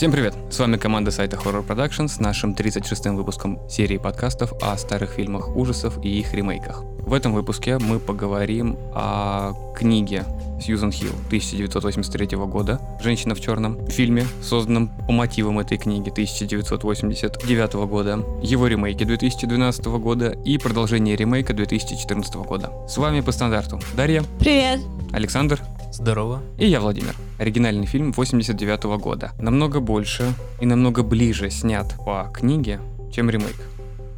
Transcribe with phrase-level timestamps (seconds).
[0.00, 0.34] Всем привет!
[0.48, 5.54] С вами команда сайта Horror Production с нашим 36-м выпуском серии подкастов о старых фильмах
[5.54, 6.82] ужасов и их ремейках.
[7.00, 10.24] В этом выпуске мы поговорим о книге
[10.58, 18.24] Сьюзан Хилл 1983 года «Женщина в черном», фильме, созданном по мотивам этой книги 1989 года,
[18.42, 22.72] его ремейке 2012 года и продолжение ремейка 2014 года.
[22.88, 24.24] С вами по стандарту Дарья.
[24.38, 24.80] Привет.
[25.12, 25.60] Александр.
[25.92, 26.40] Здорово.
[26.56, 27.14] И я Владимир.
[27.40, 29.32] Оригинальный фильм 89 года.
[29.40, 33.56] Намного больше и намного ближе снят по книге, чем ремейк.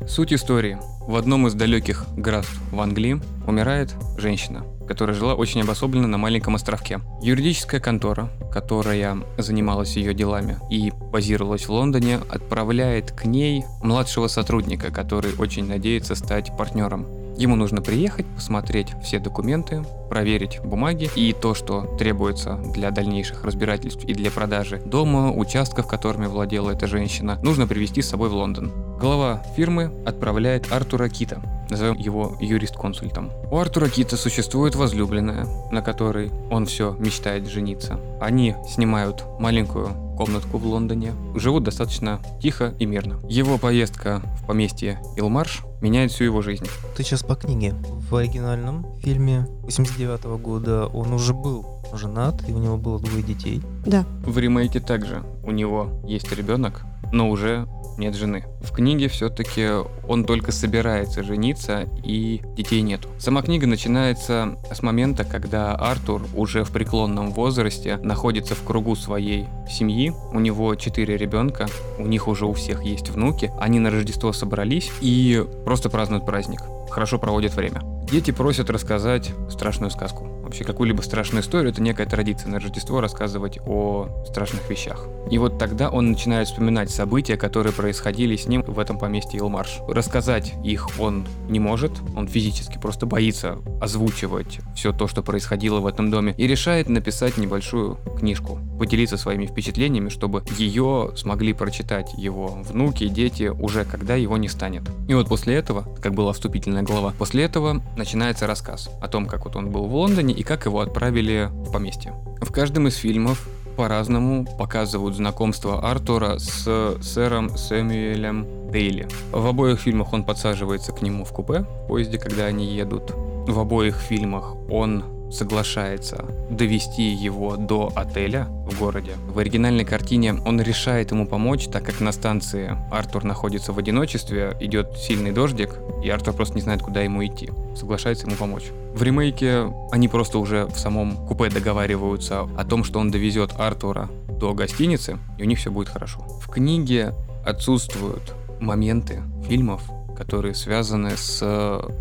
[0.08, 0.78] Суть истории.
[1.06, 6.56] В одном из далеких графств в Англии умирает женщина, которая жила очень обособленно на маленьком
[6.56, 6.98] островке.
[7.22, 14.90] Юридическая контора, которая занималась ее делами и базировалась в Лондоне, отправляет к ней младшего сотрудника,
[14.90, 17.06] который очень надеется стать партнером.
[17.36, 24.04] Ему нужно приехать, посмотреть все документы, проверить бумаги и то, что требуется для дальнейших разбирательств
[24.04, 28.72] и для продажи дома, участков, которыми владела эта женщина, нужно привезти с собой в Лондон.
[29.00, 33.32] Глава фирмы отправляет Артура Кита, назовем его юрист-консультом.
[33.50, 37.98] У Артура Кита существует возлюбленная, на которой он все мечтает жениться.
[38.20, 43.18] Они снимают маленькую комнатку в Лондоне, живут достаточно тихо и мирно.
[43.28, 46.64] Его поездка в поместье Илмарш меняет всю его жизнь.
[46.96, 47.74] Ты сейчас по книге.
[48.08, 53.62] В оригинальном фильме 89 года он уже был женат, и у него было двое детей.
[53.84, 54.04] Да.
[54.24, 57.68] В ремейке также у него есть ребенок, но уже
[57.98, 58.44] нет жены.
[58.62, 59.68] В книге все-таки
[60.08, 63.08] он только собирается жениться и детей нету.
[63.18, 69.46] Сама книга начинается с момента, когда Артур уже в преклонном возрасте находится в кругу своей
[69.70, 70.12] семьи.
[70.32, 71.66] У него четыре ребенка,
[71.98, 73.52] у них уже у всех есть внуки.
[73.60, 76.60] Они на Рождество собрались и просто празднуют праздник.
[76.90, 77.82] Хорошо проводят время.
[78.10, 80.41] Дети просят рассказать страшную сказку.
[80.52, 85.06] Вообще какую-либо страшную историю, это некая традиция на Рождество рассказывать о страшных вещах.
[85.30, 89.78] И вот тогда он начинает вспоминать события, которые происходили с ним в этом поместье Илмарш.
[89.88, 95.86] Рассказать их он не может, он физически просто боится озвучивать все то, что происходило в
[95.86, 102.48] этом доме, и решает написать небольшую книжку, поделиться своими впечатлениями, чтобы ее смогли прочитать его
[102.48, 104.82] внуки, дети уже когда его не станет.
[105.08, 109.46] И вот после этого, как была вступительная глава, после этого начинается рассказ о том, как
[109.46, 112.14] вот он был в Лондоне как его отправили в поместье.
[112.40, 119.08] В каждом из фильмов по-разному показывают знакомство Артура с сэром Сэмюэлем Дейли.
[119.32, 123.12] В обоих фильмах он подсаживается к нему в купе в поезде, когда они едут.
[123.14, 129.12] В обоих фильмах он соглашается довести его до отеля в городе.
[129.28, 134.56] В оригинальной картине он решает ему помочь, так как на станции Артур находится в одиночестве,
[134.60, 137.50] идет сильный дождик, и Артур просто не знает, куда ему идти.
[137.76, 138.64] Соглашается ему помочь.
[138.94, 144.08] В ремейке они просто уже в самом купе договариваются о том, что он довезет Артура
[144.28, 146.20] до гостиницы, и у них все будет хорошо.
[146.40, 147.14] В книге
[147.44, 149.82] отсутствуют моменты фильмов,
[150.16, 151.40] которые связаны с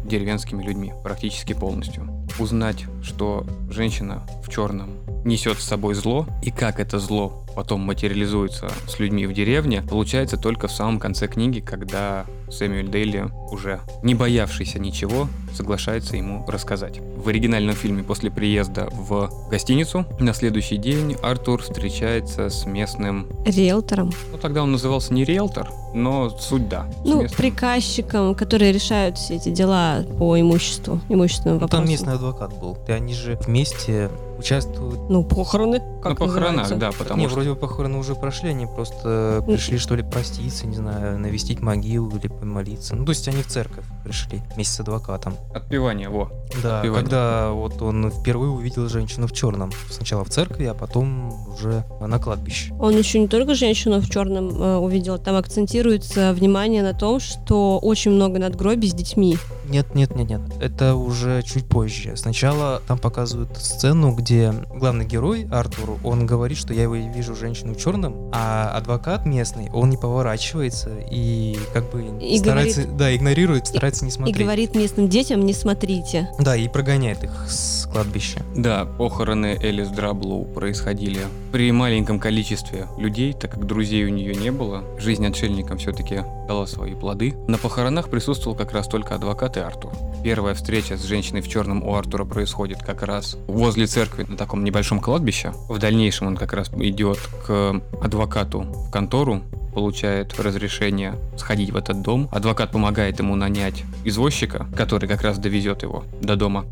[0.05, 2.07] деревенскими людьми практически полностью.
[2.39, 8.71] Узнать, что женщина в черном несет с собой зло, и как это зло потом материализуется
[8.87, 14.15] с людьми в деревне, получается только в самом конце книги, когда Сэмюэль Дейли, уже не
[14.15, 16.99] боявшийся ничего, соглашается ему рассказать.
[17.17, 23.27] В оригинальном фильме после приезда в гостиницу на следующий день Артур встречается с местным...
[23.45, 24.11] Риэлтором.
[24.31, 26.87] Ну, тогда он назывался не риэлтор, но суть да.
[27.03, 27.37] Ну, местным...
[27.37, 31.85] приказчиком, которые решают все эти дела по имуществу, имущественным ну, вопросам.
[31.85, 32.77] Там местный адвокат был.
[32.87, 34.09] И они же вместе
[34.41, 35.09] участвуют.
[35.09, 35.81] Ну, похороны.
[36.01, 37.35] Как на похоронах, да, потому не, что...
[37.35, 42.17] вроде бы похороны уже прошли, они просто пришли, что ли, проститься, не знаю, навестить могилу
[42.17, 42.95] или помолиться.
[42.95, 45.35] Ну, то есть они в церковь пришли вместе с адвокатом.
[45.53, 46.31] Отпевание, во.
[46.61, 47.03] Да, Отпевание.
[47.03, 49.71] когда вот он впервые увидел женщину в черном.
[49.89, 52.73] Сначала в церкви, а потом уже на кладбище.
[52.79, 57.79] Он еще не только женщину в черном э, увидел, там акцентируется внимание на том, что
[57.79, 59.37] очень много надгробий с детьми.
[59.69, 60.41] Нет, нет, нет, нет.
[60.59, 62.17] Это уже чуть позже.
[62.17, 67.73] Сначала там показывают сцену, где главный герой Артур, он говорит, что я его вижу женщину
[67.73, 73.15] в черном, а адвокат местный, он не поворачивается и как бы И старается, говорит- да,
[73.15, 74.37] игнорирует, старается не И смотреть.
[74.37, 76.29] говорит местным детям, не смотрите.
[76.39, 78.41] Да, и прогоняет их с кладбища.
[78.55, 81.21] Да, похороны Элис Драблоу происходили
[81.51, 84.83] при маленьком количестве людей, так как друзей у нее не было.
[84.97, 87.33] Жизнь отшельникам все-таки дала свои плоды.
[87.47, 89.91] На похоронах присутствовал как раз только адвокат и Артур.
[90.23, 94.63] Первая встреча с женщиной в черном у Артура происходит как раз возле церкви на таком
[94.63, 95.51] небольшом кладбище.
[95.67, 99.41] В дальнейшем он как раз идет к адвокату в контору,
[99.73, 102.29] получает разрешение сходить в этот дом.
[102.31, 106.65] Адвокат помогает ему нанять извозчика, который как раз довезет его до дома.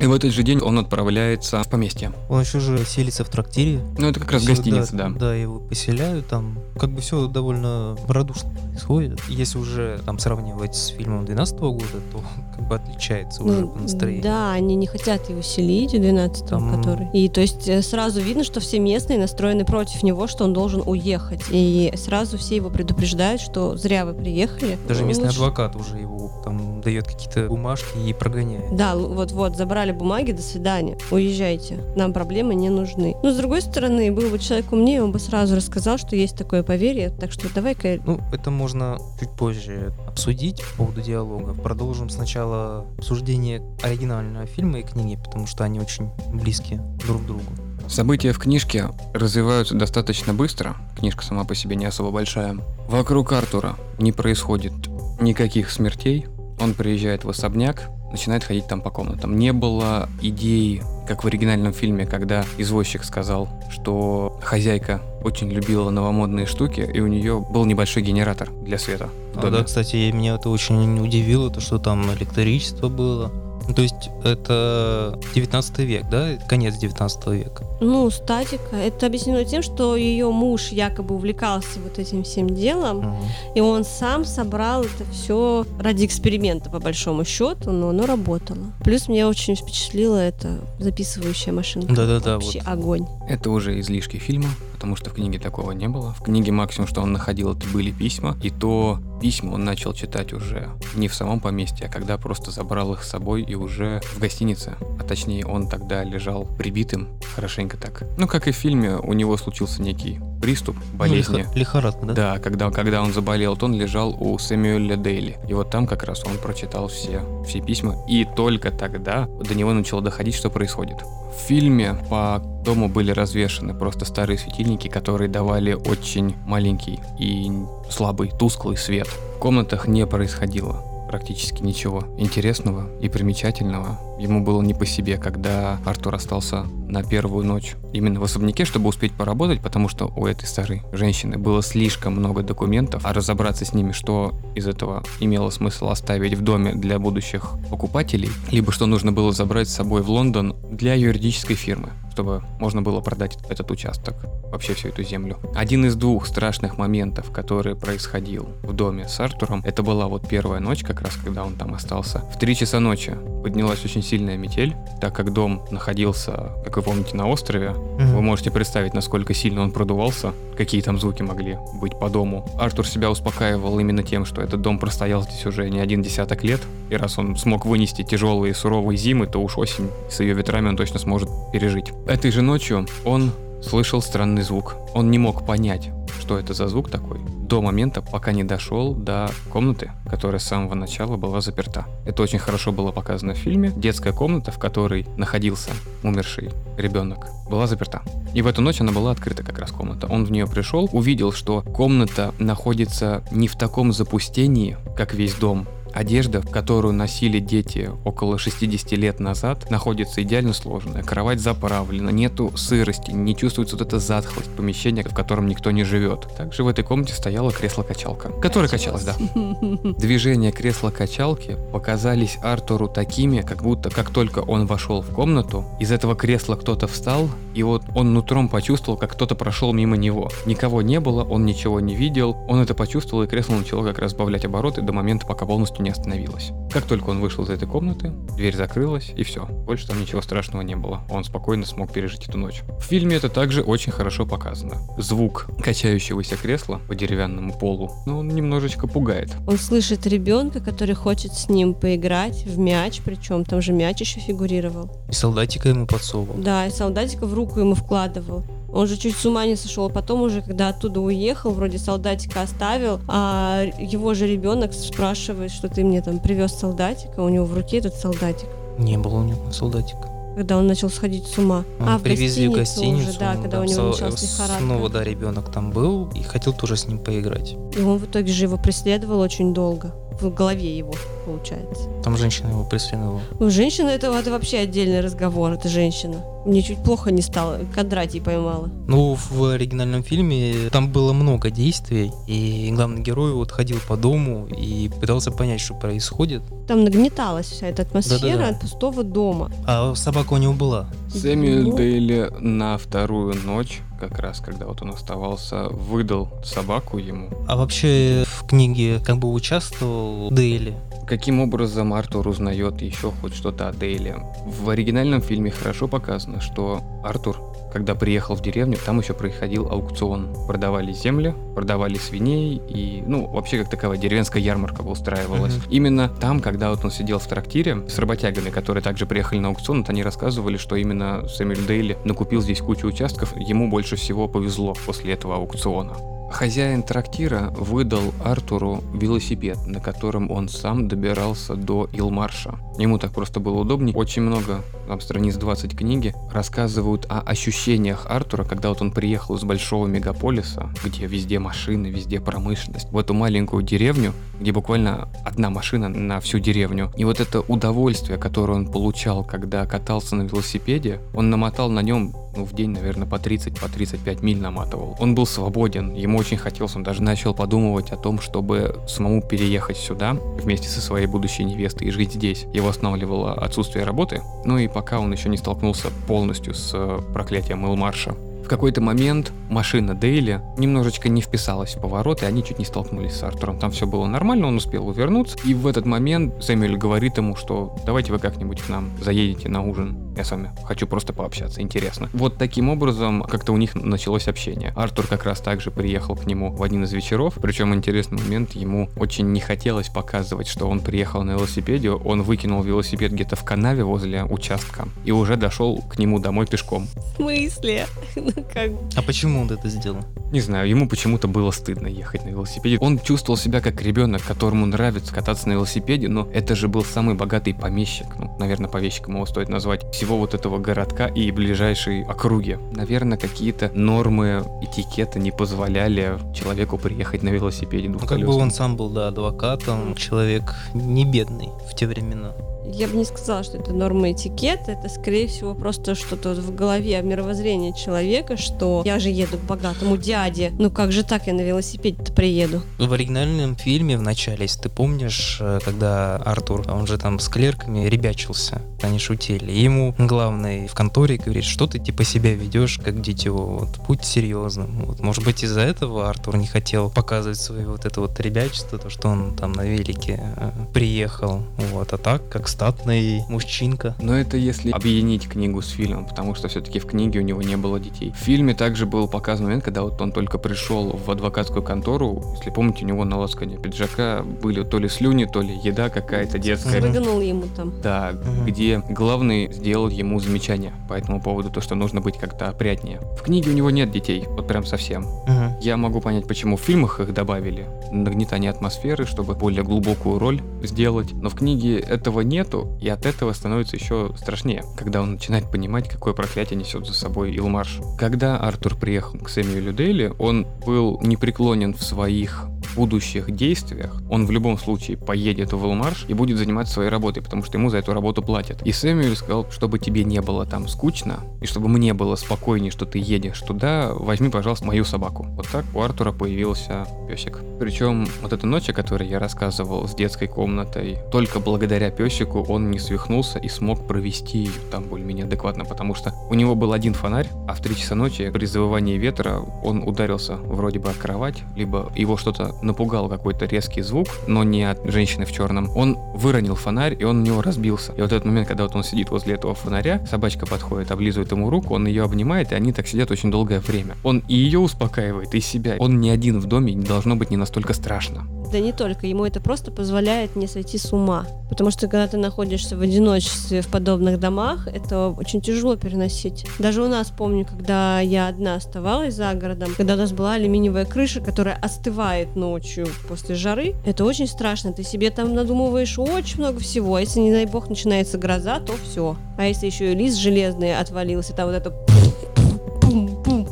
[0.00, 2.12] И в этот же день он отправляется в поместье.
[2.28, 3.80] Он еще же селится в трактире.
[3.96, 5.08] Ну, это как раз гостиница, да.
[5.10, 6.58] Да, его поселяют там.
[6.78, 9.20] Как бы все довольно радушно происходит.
[9.28, 12.20] Если уже там сравнивать с фильмом 12 года, то
[12.56, 14.22] как бы отличается уже Ну, по настроению.
[14.24, 17.08] Да, они не хотят его селить, 12 Там- который.
[17.12, 20.82] И то есть э, сразу видно, что все местные настроены против него, что он должен
[20.84, 21.42] уехать.
[21.50, 24.76] И сразу все его предупреждают, что зря вы приехали.
[24.88, 28.74] Даже Ну, местный лучше- адвокат уже его там дает какие-то бумажки и прогоняет.
[28.76, 33.14] Да, вот-вот, забрали бумаги, до свидания, уезжайте, нам проблемы не нужны.
[33.22, 36.62] Но с другой стороны, был бы человек умнее, он бы сразу рассказал, что есть такое
[36.62, 38.00] поверье, так что давай-ка...
[38.04, 41.54] Ну, это можно чуть позже обсудить по поводу диалога.
[41.54, 47.42] Продолжим сначала обсуждение оригинального фильма и книги, потому что они очень близки друг к другу.
[47.88, 50.76] События в книжке развиваются достаточно быстро.
[50.96, 52.56] Книжка сама по себе не особо большая.
[52.88, 54.72] Вокруг Артура не происходит
[55.20, 56.26] никаких смертей.
[56.60, 59.36] Он приезжает в особняк, начинает ходить там по комнатам.
[59.36, 66.46] Не было идеи, как в оригинальном фильме, когда извозчик сказал, что хозяйка очень любила новомодные
[66.46, 71.00] штуки, и у нее был небольшой генератор для света А, да, кстати, меня это очень
[71.00, 73.32] удивило, то, что там электричество было.
[73.66, 76.30] Ну, то есть это 19 век, да?
[76.48, 77.64] Конец 19 века.
[77.80, 78.76] Ну, статика.
[78.76, 83.16] Это объяснено тем, что ее муж якобы увлекался вот этим всем делом, Мгм.
[83.54, 88.58] и он сам собрал это все ради эксперимента, по большому счету, но оно работало.
[88.84, 91.94] Плюс меня очень впечатлила эта записывающая машинка.
[91.94, 92.68] Да-да-да, Вообще вот.
[92.68, 93.06] огонь.
[93.28, 94.48] Это уже излишки фильма,
[94.84, 96.12] потому что в книге такого не было.
[96.12, 100.34] В книге максимум, что он находил, это были письма, и то письма он начал читать
[100.34, 104.18] уже не в самом поместье, а когда просто забрал их с собой и уже в
[104.18, 104.76] гостинице.
[105.00, 108.04] А точнее, он тогда лежал прибитым, хорошенько так.
[108.18, 111.38] Ну, как и в фильме, у него случился некий приступ Ну, болезни.
[111.38, 112.12] лихо- лихорадка, да?
[112.14, 115.38] Да, когда, когда он заболел, то он лежал у Сэмюэля Дейли.
[115.48, 117.96] И вот там как раз он прочитал все, все письма.
[118.06, 120.98] И только тогда до него начало доходить, что происходит.
[121.02, 127.50] В фильме по дому были развешаны просто старые светильники, которые давали очень маленький и
[127.90, 129.06] слабый, тусклый свет.
[129.08, 133.98] В комнатах не происходило практически ничего интересного и примечательного.
[134.18, 138.88] Ему было не по себе, когда Артур остался на первую ночь именно в особняке, чтобы
[138.88, 143.72] успеть поработать, потому что у этой старой женщины было слишком много документов, а разобраться с
[143.72, 149.12] ними, что из этого имело смысл оставить в доме для будущих покупателей, либо что нужно
[149.12, 154.14] было забрать с собой в Лондон для юридической фирмы, чтобы можно было продать этот участок,
[154.52, 155.38] вообще всю эту землю.
[155.54, 160.60] Один из двух страшных моментов, который происходил в доме с Артуром, это была вот первая
[160.60, 162.20] ночь, как раз когда он там остался.
[162.32, 167.16] В три часа ночи поднялась очень сильная метель, так как дом находился, как вы помните,
[167.16, 167.70] на острове.
[167.70, 168.14] Мгм.
[168.14, 172.46] Вы можете представить, насколько сильно он продувался, какие там звуки могли быть по дому.
[172.58, 176.60] Артур себя успокаивал именно тем, что этот дом простоял здесь уже не один десяток лет,
[176.90, 180.76] и раз он смог вынести тяжелые суровые зимы, то уж осень с ее ветрами он
[180.76, 181.92] точно сможет пережить.
[182.06, 183.32] Этой же ночью он
[183.64, 184.76] слышал странный звук.
[184.94, 185.90] Он не мог понять,
[186.20, 190.74] что это за звук такой, до момента, пока не дошел до комнаты, которая с самого
[190.74, 191.86] начала была заперта.
[192.06, 193.72] Это очень хорошо было показано в фильме.
[193.76, 195.70] Детская комната, в которой находился
[196.02, 198.02] умерший ребенок, была заперта.
[198.34, 200.06] И в эту ночь она была открыта как раз комната.
[200.06, 205.66] Он в нее пришел, увидел, что комната находится не в таком запустении, как весь дом,
[205.94, 211.04] Одежда, которую носили дети около 60 лет назад, находится идеально сложенная.
[211.04, 216.26] Кровать заправлена, нету сырости, не чувствуется вот эта затхлость помещения, в котором никто не живет.
[216.36, 219.14] Также в этой комнате стояло кресло-качалка, которое качалось, да.
[219.98, 226.16] Движения кресла-качалки показались Артуру такими, как будто как только он вошел в комнату, из этого
[226.16, 230.30] кресла кто-то встал, и вот он нутром почувствовал, как кто-то прошел мимо него.
[230.44, 234.10] Никого не было, он ничего не видел, он это почувствовал, и кресло начало как раз
[234.10, 236.50] сбавлять обороты до момента, пока полностью не остановилось.
[236.72, 239.46] Как только он вышел из этой комнаты, дверь закрылась, и все.
[239.46, 241.02] Больше там ничего страшного не было.
[241.08, 242.62] Он спокойно смог пережить эту ночь.
[242.80, 244.78] В фильме это также очень хорошо показано.
[244.98, 249.30] Звук качающегося кресла по деревянному полу, ну, он немножечко пугает.
[249.46, 254.18] Он слышит ребенка, который хочет с ним поиграть в мяч, причем там же мяч еще
[254.18, 254.90] фигурировал.
[255.08, 256.42] И солдатика ему подсовывал.
[256.42, 258.44] Да, и солдатика в руку ему вкладывал.
[258.74, 259.88] Он же чуть с ума не сошел.
[259.88, 265.84] Потом уже, когда оттуда уехал, вроде солдатика оставил, а его же ребенок спрашивает, что ты
[265.84, 268.48] мне там привез солдатика, у него в руке этот солдатик.
[268.78, 270.10] Не было у него солдатика.
[270.34, 271.64] Когда он начал сходить с ума.
[271.78, 274.58] А, в привезли в гостиницу уже, да, он когда там у него началась лихорадка.
[274.58, 277.56] Снова, да, ребенок там был и хотел тоже с ним поиграть.
[277.78, 279.94] И он в итоге же его преследовал очень долго.
[280.20, 280.94] В голове его,
[281.26, 281.88] получается.
[282.02, 283.20] Там женщина его преследовала.
[283.40, 286.24] Ну, женщина это, это вообще отдельный разговор, это женщина.
[286.46, 288.68] Мне чуть плохо не стало, Кадратий поймала.
[288.86, 294.46] Ну, в оригинальном фильме там было много действий, и главный герой вот ходил по дому
[294.46, 296.42] и пытался понять, что происходит.
[296.68, 298.48] Там нагнеталась вся эта атмосфера Да-да-да.
[298.48, 299.50] от пустого дома.
[299.66, 300.86] А собака у него была.
[301.12, 301.76] Сэмюэль Ну.
[301.76, 307.30] Дейли на вторую ночь, как раз когда вот он оставался, выдал собаку ему.
[307.48, 310.74] А вообще в книге как бы участвовал Дейли.
[311.06, 314.16] Каким образом Артур узнает еще хоть что-то о Дейле?
[314.46, 317.42] В оригинальном фильме хорошо показано, что Артур,
[317.72, 320.34] когда приехал в деревню, там еще происходил аукцион.
[320.46, 325.56] Продавали земли, продавали свиней и, ну, вообще как таковая деревенская ярмарка устраивалась.
[325.56, 325.70] Мгм.
[325.70, 329.80] Именно там, когда вот он сидел в трактире с работягами, которые также приехали на аукцион,
[329.80, 334.74] вот они рассказывали, что именно Сэмюэль Дейли накупил здесь кучу участков, ему больше всего повезло
[334.86, 335.96] после этого аукциона.
[336.34, 342.58] Хозяин трактира выдал Артуру велосипед, на котором он сам добирался до Илмарша.
[342.78, 343.94] Ему так просто было удобнее.
[343.94, 349.42] Очень много, там страниц 20 книги, рассказывают о ощущениях Артура, когда вот он приехал из
[349.44, 355.88] большого мегаполиса, где везде машины, везде промышленность, в эту маленькую деревню, где буквально одна машина
[355.88, 356.92] на всю деревню.
[356.96, 362.14] И вот это удовольствие, которое он получал, когда катался на велосипеде, он намотал на нем
[362.36, 364.96] ну, в день, наверное, по 30, по 35 миль наматывал.
[364.98, 369.76] Он был свободен, ему очень хотелось, он даже начал подумывать о том, чтобы самому переехать
[369.76, 372.46] сюда вместе со своей будущей невестой и жить здесь.
[372.52, 377.66] Его останавливало отсутствие работы, ну и пока он еще не столкнулся полностью с э, проклятием
[377.66, 378.14] Илмарша.
[378.44, 383.14] В какой-то момент машина Дейли немножечко не вписалась в поворот, и они чуть не столкнулись
[383.14, 383.58] с Артуром.
[383.58, 385.38] Там все было нормально, он успел увернуться.
[385.46, 389.62] И в этот момент Сэмюэль говорит ему, что давайте вы как-нибудь к нам заедете на
[389.62, 390.12] ужин.
[390.14, 392.10] Я с вами хочу просто пообщаться, интересно.
[392.12, 394.72] Вот таким образом как-то у них началось общение.
[394.76, 397.34] Артур как раз также приехал к нему в один из вечеров.
[397.40, 401.90] Причем интересный момент, ему очень не хотелось показывать, что он приехал на велосипеде.
[401.90, 406.86] Он выкинул велосипед где-то в канаве возле участка и уже дошел к нему домой пешком.
[406.94, 407.86] В смысле?
[408.16, 408.33] Ну?
[408.96, 410.00] А почему он это сделал?
[410.30, 412.78] Не знаю, ему почему-то было стыдно ехать на велосипеде.
[412.78, 417.14] Он чувствовал себя как ребенок, которому нравится кататься на велосипеде, но это же был самый
[417.14, 418.06] богатый помещик.
[418.18, 419.84] Ну, наверное, помещиком его стоит назвать.
[419.92, 422.58] Всего вот этого городка и ближайшей округи.
[422.72, 428.76] Наверное, какие-то нормы этикета не позволяли человеку приехать на велосипеде Ну, как бы он сам
[428.76, 432.32] был, да, адвокатом, человек не бедный в те времена.
[432.66, 437.00] Я бы не сказала, что это норма этикета, это, скорее всего, просто что-то в голове
[437.02, 441.42] мировоззрение человека, что я же еду к богатому дяде, ну как же так я на
[441.42, 442.62] велосипеде-то приеду?
[442.78, 447.28] В оригинальном фильме в начале, если ты помнишь, э, когда Артур, он же там с
[447.28, 449.52] клерками ребячился, они шутили.
[449.52, 454.84] Ему главный в конторе говорит, что ты типа себя ведешь как дитё, вот, будь серьезным.
[454.86, 458.88] Вот, может быть из-за этого Артур не хотел показывать свое вот это вот ребячество, то,
[458.88, 461.42] что он там на велике э, приехал.
[461.72, 463.96] Вот, а так, как статный мужчинка.
[464.00, 467.56] Но это если объединить книгу с фильмом, потому что все-таки в книге у него не
[467.56, 468.12] было детей.
[468.12, 472.22] В фильме также был показан момент, когда вот он только пришел в адвокатскую контору.
[472.38, 476.38] Если помните, у него на ласкане пиджака были то ли слюни, то ли еда какая-то
[476.38, 476.80] детская.
[476.80, 476.92] Мгм.
[476.92, 477.72] Выгнул ему там.
[477.82, 478.46] Да, Мгм.
[478.46, 483.00] где главный сделал ему замечание по этому поводу, то, что нужно быть как-то опрятнее.
[483.18, 485.02] В книге у него нет детей, вот прям совсем.
[485.26, 485.56] Мгм.
[485.60, 487.66] Я могу понять, почему в фильмах их добавили.
[487.90, 491.12] Нагнетание атмосферы, чтобы более глубокую роль сделать.
[491.14, 495.88] Но в книге этого нету, и от этого становится еще страшнее, когда он начинает понимать,
[495.88, 497.80] какое проклятие несет за собой Илмарш.
[497.98, 504.30] Когда Артур приехал к Сэмюэлю Дейли, он был непреклонен в своих будущих действиях, он в
[504.30, 507.92] любом случае поедет в Илмарш и будет заниматься своей работой, потому что ему за эту
[507.92, 508.62] работу платят.
[508.62, 512.86] И Сэмюэль сказал, чтобы тебе не было там скучно, и чтобы мне было спокойнее, что
[512.86, 515.26] ты едешь туда, возьми, пожалуйста, мою собаку.
[515.30, 517.40] Вот так у Артура появился песик.
[517.60, 522.70] Причем вот эта ночь, о которой я рассказывал с детской комнатой, только благодаря песику он
[522.70, 526.94] не свихнулся и смог провести ее там более-менее адекватно, потому что у него был один
[526.94, 531.42] фонарь, а в 3 часа ночи при завывании ветра он ударился вроде бы о кровать,
[531.56, 535.70] либо его что-то напугал какой-то резкий звук, но не от женщины в черном.
[535.76, 537.92] Он выронил фонарь, и он на него разбился.
[537.92, 541.50] И вот этот момент, когда вот он сидит возле этого фонаря, собачка подходит, облизывает ему
[541.50, 543.96] руку, он ее обнимает, и они так сидят очень долгое время.
[544.02, 545.76] Он и ее успокаивает, и себя.
[545.78, 548.26] Он не один в доме, не должно быть не настолько страшно.
[548.54, 551.26] Да не только, ему это просто позволяет не сойти с ума.
[551.50, 556.46] Потому что когда ты находишься в одиночестве в подобных домах, это очень тяжело переносить.
[556.60, 560.84] Даже у нас, помню, когда я одна оставалась за городом, когда у нас была алюминиевая
[560.84, 564.72] крыша, которая остывает ночью после жары, это очень страшно.
[564.72, 566.94] Ты себе там надумываешь очень много всего.
[566.94, 569.16] А если, не дай бог, начинается гроза, то все.
[569.36, 571.70] А если еще и лист железный отвалился, там вот это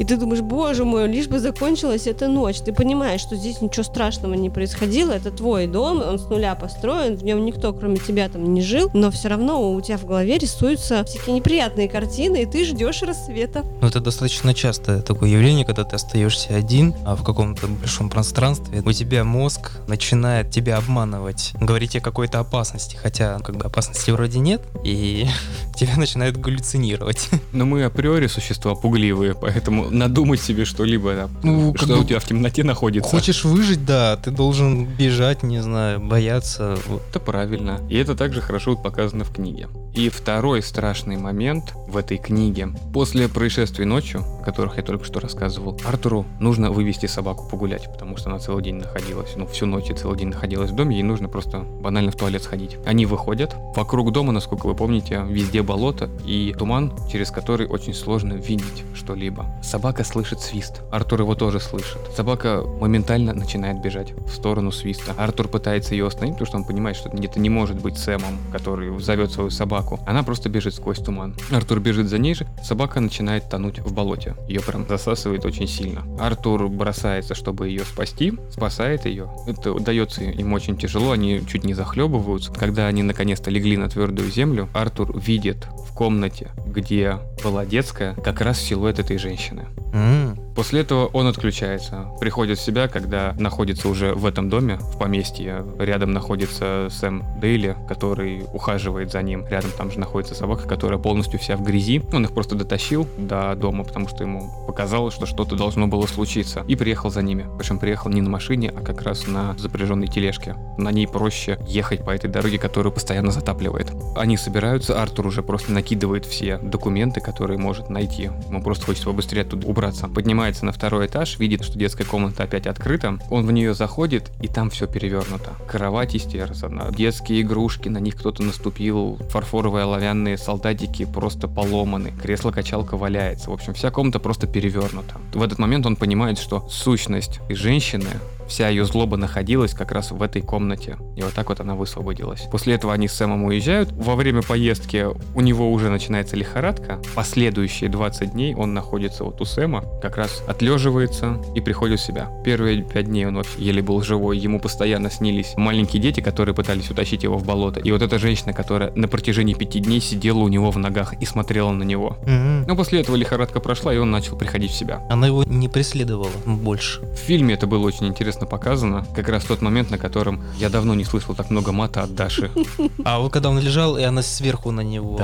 [0.02, 2.58] И ты думаешь, боже мой, лишь бы закончилась эта ночь.
[2.58, 7.14] Ты понимаешь, что здесь ничего страшного не происходило, это твой дом, он с нуля построен,
[7.14, 10.38] в нем никто, кроме тебя, там не жил, но все равно у тебя в голове
[10.38, 13.64] рисуются всякие неприятные картины, и ты ждешь рассвета.
[13.80, 18.82] Ну, это достаточно частое такое явление, когда ты остаешься один а в каком-то большом пространстве.
[18.84, 24.40] У тебя мозг начинает тебя обманывать, говорить о какой-то опасности, хотя как бы опасности вроде
[24.40, 25.28] нет, и
[25.76, 27.28] тебя начинает галлюцинировать.
[27.52, 32.64] Но мы априори существа пугливые, поэтому надумать себе что-либо, Ну, что у тебя в темноте
[32.64, 33.10] находится.
[33.10, 36.76] Хочешь выжить, да, ты должен бежать, не знаю, бояться.
[36.86, 37.02] Вот.
[37.10, 37.80] Это правильно.
[37.88, 39.68] И это также хорошо показано в книге.
[39.94, 42.70] И второй страшный момент в этой книге.
[42.94, 48.16] После происшествий ночью, о которых я только что рассказывал, Артуру нужно вывести собаку погулять, потому
[48.16, 51.02] что она целый день находилась, ну, всю ночь и целый день находилась в доме, ей
[51.02, 52.78] нужно просто банально в туалет сходить.
[52.86, 53.54] Они выходят.
[53.76, 59.46] Вокруг дома, насколько вы помните, везде болото и туман, через который очень сложно видеть что-либо.
[59.62, 60.82] Собака слышит свист.
[60.90, 61.98] Артур его тоже слышит.
[62.16, 65.12] Собака моментально начинает бежать в сторону свиста.
[65.18, 68.98] Артур пытается ее остановить, потому что он понимает, что это не может быть Сэмом, который
[69.00, 70.00] зовет свою собаку.
[70.06, 71.34] Она просто бежит сквозь туман.
[71.50, 74.34] Артур бежит за ней же, собака начинает тонуть в болоте.
[74.48, 76.02] Ее прям засасывает очень сильно.
[76.18, 79.30] Артур бросается, чтобы ее спасти, спасает ее.
[79.46, 82.52] Это удается им очень тяжело, они чуть не захлебываются.
[82.52, 88.40] Когда они наконец-то легли на твердую землю, Артур видит в комнате, где была детская, как
[88.40, 89.66] раз силуэт этой женщины.
[89.92, 90.51] 嗯。
[90.54, 95.64] После этого он отключается, приходит в себя, когда находится уже в этом доме, в поместье.
[95.78, 99.46] Рядом находится Сэм Дейли, который ухаживает за ним.
[99.46, 102.02] Рядом там же находится собака, которая полностью вся в грязи.
[102.12, 106.64] Он их просто дотащил до дома, потому что ему показалось, что что-то должно было случиться.
[106.68, 107.46] И приехал за ними.
[107.58, 110.56] Причем приехал не на машине, а как раз на запряженной тележке.
[110.76, 113.92] На ней проще ехать по этой дороге, которую постоянно затапливает.
[114.16, 118.30] Они собираются, Артур уже просто накидывает все документы, которые может найти.
[118.48, 120.08] Ему просто хочется побыстрее оттуда убраться.
[120.42, 123.16] Поднимается на второй этаж, видит, что детская комната опять открыта.
[123.30, 125.52] Он в нее заходит, и там все перевернуто.
[125.68, 133.50] Кровать истерзана, детские игрушки, на них кто-то наступил, фарфоровые оловянные солдатики просто поломаны, кресло-качалка валяется.
[133.50, 135.20] В общем, вся комната просто перевернута.
[135.32, 138.10] В этот момент он понимает, что сущность женщины
[138.52, 140.98] Вся ее злоба находилась как раз в этой комнате.
[141.16, 142.42] И вот так вот она высвободилась.
[142.50, 143.90] После этого они с Сэмом уезжают.
[143.92, 147.00] Во время поездки у него уже начинается лихорадка.
[147.14, 152.28] Последующие 20 дней он находится вот у Сэма, как раз отлеживается и приходит в себя.
[152.44, 154.36] Первые 5 дней он вообще еле был живой.
[154.36, 157.80] Ему постоянно снились маленькие дети, которые пытались утащить его в болото.
[157.80, 161.24] И вот эта женщина, которая на протяжении 5 дней сидела у него в ногах и
[161.24, 162.18] смотрела на него.
[162.26, 162.66] Мгм.
[162.66, 165.00] Но после этого лихорадка прошла, и он начал приходить в себя.
[165.08, 167.00] Она его не преследовала больше.
[167.00, 169.06] В фильме это было очень интересно показано.
[169.14, 172.50] Как раз тот момент, на котором я давно не слышал так много мата от Даши.
[173.04, 175.18] А вот когда он лежал, и она сверху на него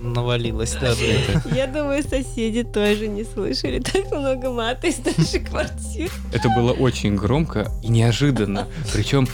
[0.00, 0.76] навалилась.
[0.80, 6.10] Да, это- Я думаю, соседи тоже не слышали так много мата из нашей квартиры.
[6.32, 8.66] Это было очень громко и неожиданно.
[8.92, 9.26] Причем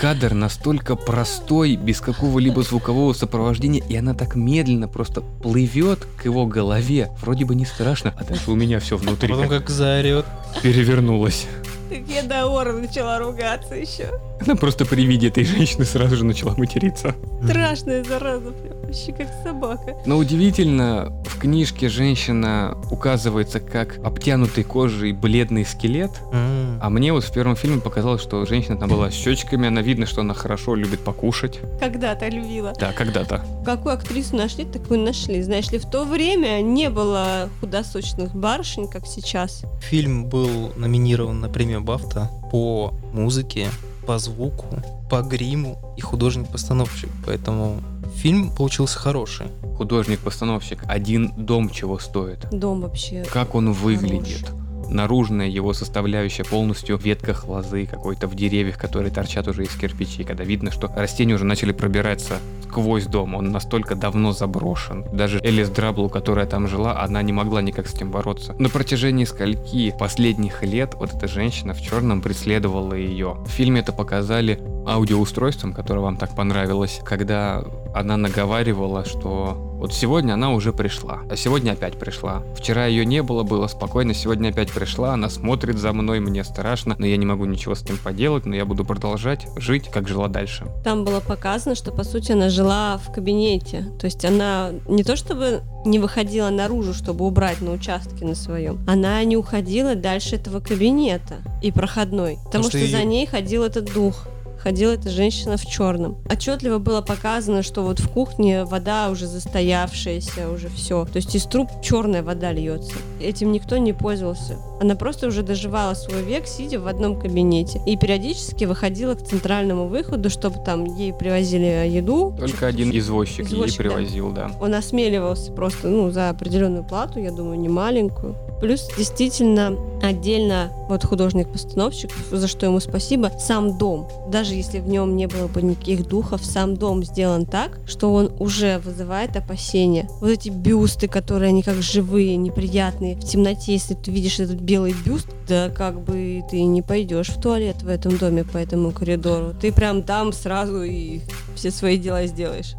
[0.00, 6.46] кадр настолько простой, без какого-либо звукового сопровождения, и она так медленно просто плывет к его
[6.46, 7.10] голове.
[7.22, 10.24] Вроде бы не страшно, а дальше у меня все внутри Потом как как заорет.
[10.62, 11.46] перевернулось.
[11.90, 14.10] Так я до ора начала ругаться еще.
[14.40, 17.16] Она просто при виде этой женщины сразу же начала материться.
[17.42, 19.96] Страшная зараза, прям вообще как собака.
[20.04, 26.78] Но удивительно, в книжке женщина указывается как обтянутый кожей бледный скелет, М.
[26.82, 30.06] а мне вот в первом фильме показалось, что женщина там была с щечками, она видно,
[30.06, 31.60] что она хорошо любит покушать.
[31.78, 32.72] Когда-то любила.
[32.78, 33.44] Да, когда-то.
[33.64, 35.40] Какую актрису нашли, такую нашли.
[35.42, 39.62] Знаешь ли, в то время не было худосочных барышень, как сейчас.
[39.80, 43.68] Фильм был номинирован на премию Бафта по музыке,
[44.06, 44.66] по звуку,
[45.08, 47.10] по гриму и художник-постановщик.
[47.26, 47.80] Поэтому
[48.20, 49.46] фильм получился хороший.
[49.78, 52.46] Художник-постановщик, один дом чего стоит.
[52.50, 53.24] Дом вообще.
[53.24, 54.52] Как он выглядит.
[54.90, 60.24] Наружная его составляющая полностью в ветках лозы, какой-то в деревьях, которые торчат уже из кирпичей,
[60.24, 62.38] когда видно, что растения уже начали пробираться
[62.70, 65.04] сквозь дом, он настолько давно заброшен.
[65.12, 68.54] Даже Элис Драблу, которая там жила, она не могла никак с этим бороться.
[68.58, 73.36] На протяжении скольки последних лет вот эта женщина в черном преследовала ее.
[73.44, 80.34] В фильме это показали аудиоустройством, которое вам так понравилось, когда она наговаривала, что вот сегодня
[80.34, 82.42] она уже пришла, а сегодня опять пришла.
[82.54, 86.94] Вчера ее не было, было спокойно, сегодня опять пришла, она смотрит за мной, мне страшно,
[86.98, 90.28] но я не могу ничего с этим поделать, но я буду продолжать жить, как жила
[90.28, 90.66] дальше.
[90.84, 93.86] Там было показано, что по сути она жила в кабинете.
[93.98, 98.78] То есть она не то чтобы не выходила наружу, чтобы убрать на участке на своем,
[98.86, 102.38] она не уходила дальше этого кабинета и проходной.
[102.44, 104.26] Потому что что, её- за ней ходил этот дух
[104.62, 106.18] ходила эта женщина в черном.
[106.30, 111.04] Отчетливо было показано, что вот в кухне вода уже застоявшаяся, уже все.
[111.06, 112.94] То есть из труб черная вода льется.
[113.20, 114.58] Этим никто не пользовался.
[114.80, 117.80] Она просто уже доживала свой век, сидя в одном кабинете.
[117.86, 122.34] И периодически выходила к центральному выходу, чтобы там ей привозили еду.
[122.38, 123.94] Только один извозчик, Извозчик, ей да.
[123.94, 124.50] привозил, да.
[124.60, 128.36] Он осмеливался просто, ну, за определенную плату, я думаю, не маленькую.
[128.60, 134.08] Плюс действительно отдельно вот художник-постановщик, за что ему спасибо, сам дом.
[134.28, 138.32] Даже если в нем не было бы никаких духов, сам дом сделан так, что он
[138.38, 140.08] уже вызывает опасения.
[140.20, 143.16] Вот эти бюсты, которые они как живые, неприятные.
[143.16, 147.40] В темноте, если ты видишь этот белый бюст, да как бы ты не пойдешь в
[147.40, 149.54] туалет в этом доме по этому коридору.
[149.60, 151.20] Ты прям там сразу и
[151.54, 152.74] все свои дела сделаешь.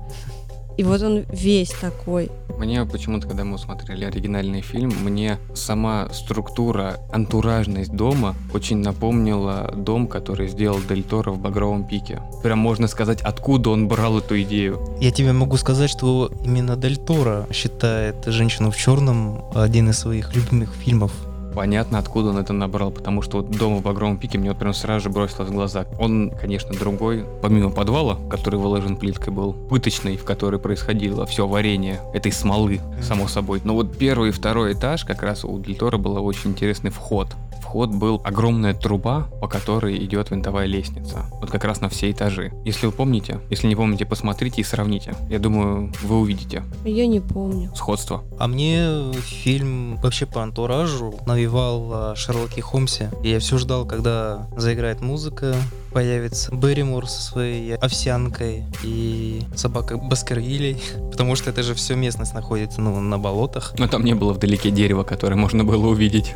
[0.82, 2.32] И вот он весь такой.
[2.58, 10.08] Мне почему-то, когда мы смотрели оригинальный фильм, мне сама структура, антуражность дома очень напомнила дом,
[10.08, 12.20] который сделал Дель Торо в «Багровом пике».
[12.41, 14.80] Прям можно сказать, откуда он брал эту идею.
[15.00, 20.36] Я тебе могу сказать, что именно Дель Торо считает «Женщину в черном» один из своих
[20.36, 21.12] любимых фильмов.
[21.54, 24.74] Понятно, откуда он это набрал, потому что вот дом в Багровом пике мне вот прям
[24.74, 25.86] сразу же бросилось в глаза.
[26.00, 32.02] Он, конечно, другой, помимо подвала, который выложен плиткой был, пыточный, в которой происходило все варенье
[32.14, 33.62] этой смолы, само собой.
[33.64, 37.28] Но вот первый и второй этаж, как раз у Дель Торо был очень интересный вход.
[37.72, 41.28] Вход был огромная труба, по которой идет винтовая лестница.
[41.40, 42.52] Вот как раз на все этажи.
[42.66, 45.16] Если вы помните, если не помните, посмотрите и сравните.
[45.30, 47.72] Я думаю, вы увидите Я не помню.
[47.74, 48.26] сходство.
[48.38, 53.10] А мне фильм вообще по антуражу навевал о Шерлоке Холмсе.
[53.24, 55.56] И я все ждал, когда заиграет музыка,
[55.94, 60.82] появится Берримор со своей овсянкой и собакой Баскервилей,
[61.12, 63.74] потому что это же все местность находится ну, на болотах.
[63.78, 66.36] Но там не было вдалеке дерева, которое можно было увидеть.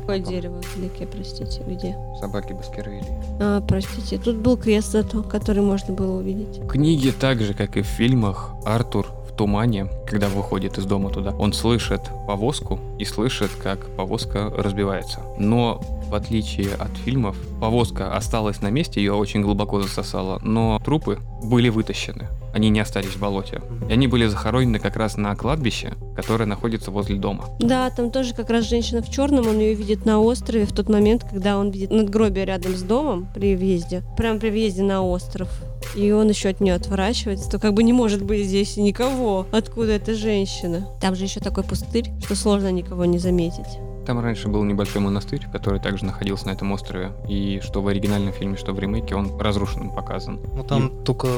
[0.00, 1.96] Какое дерево вдалеке, простите, где?
[2.20, 3.06] Собаки Баскервилей.
[3.40, 6.58] А, простите, тут был крест зато, который можно было увидеть.
[6.58, 11.10] В книге так же, как и в фильмах, Артур в тумане, когда выходит из дома
[11.10, 15.20] туда, он слышит повозку и слышит, как повозка разбивается.
[15.38, 21.18] Но в отличие от фильмов, повозка осталась на месте, ее очень глубоко засосало, но трупы
[21.42, 22.28] были вытащены.
[22.54, 23.60] Они не остались в болоте.
[23.88, 27.44] И они были захоронены как раз на кладбище, которое находится возле дома.
[27.60, 30.88] Да, там тоже как раз женщина в черном, он ее видит на острове в тот
[30.88, 35.48] момент, когда он видит надгробие рядом с домом при въезде, прямо при въезде на остров.
[35.94, 39.46] И он еще от нее отворачивается, то как бы не может быть здесь никого.
[39.52, 40.88] Откуда эта женщина?
[41.00, 43.78] Там же еще такой пустырь, что сложно никого не заметить.
[44.08, 47.12] Там раньше был небольшой монастырь, который также находился на этом острове.
[47.28, 50.40] И что в оригинальном фильме, что в ремейке, он разрушенным показан.
[50.54, 51.28] Ну там только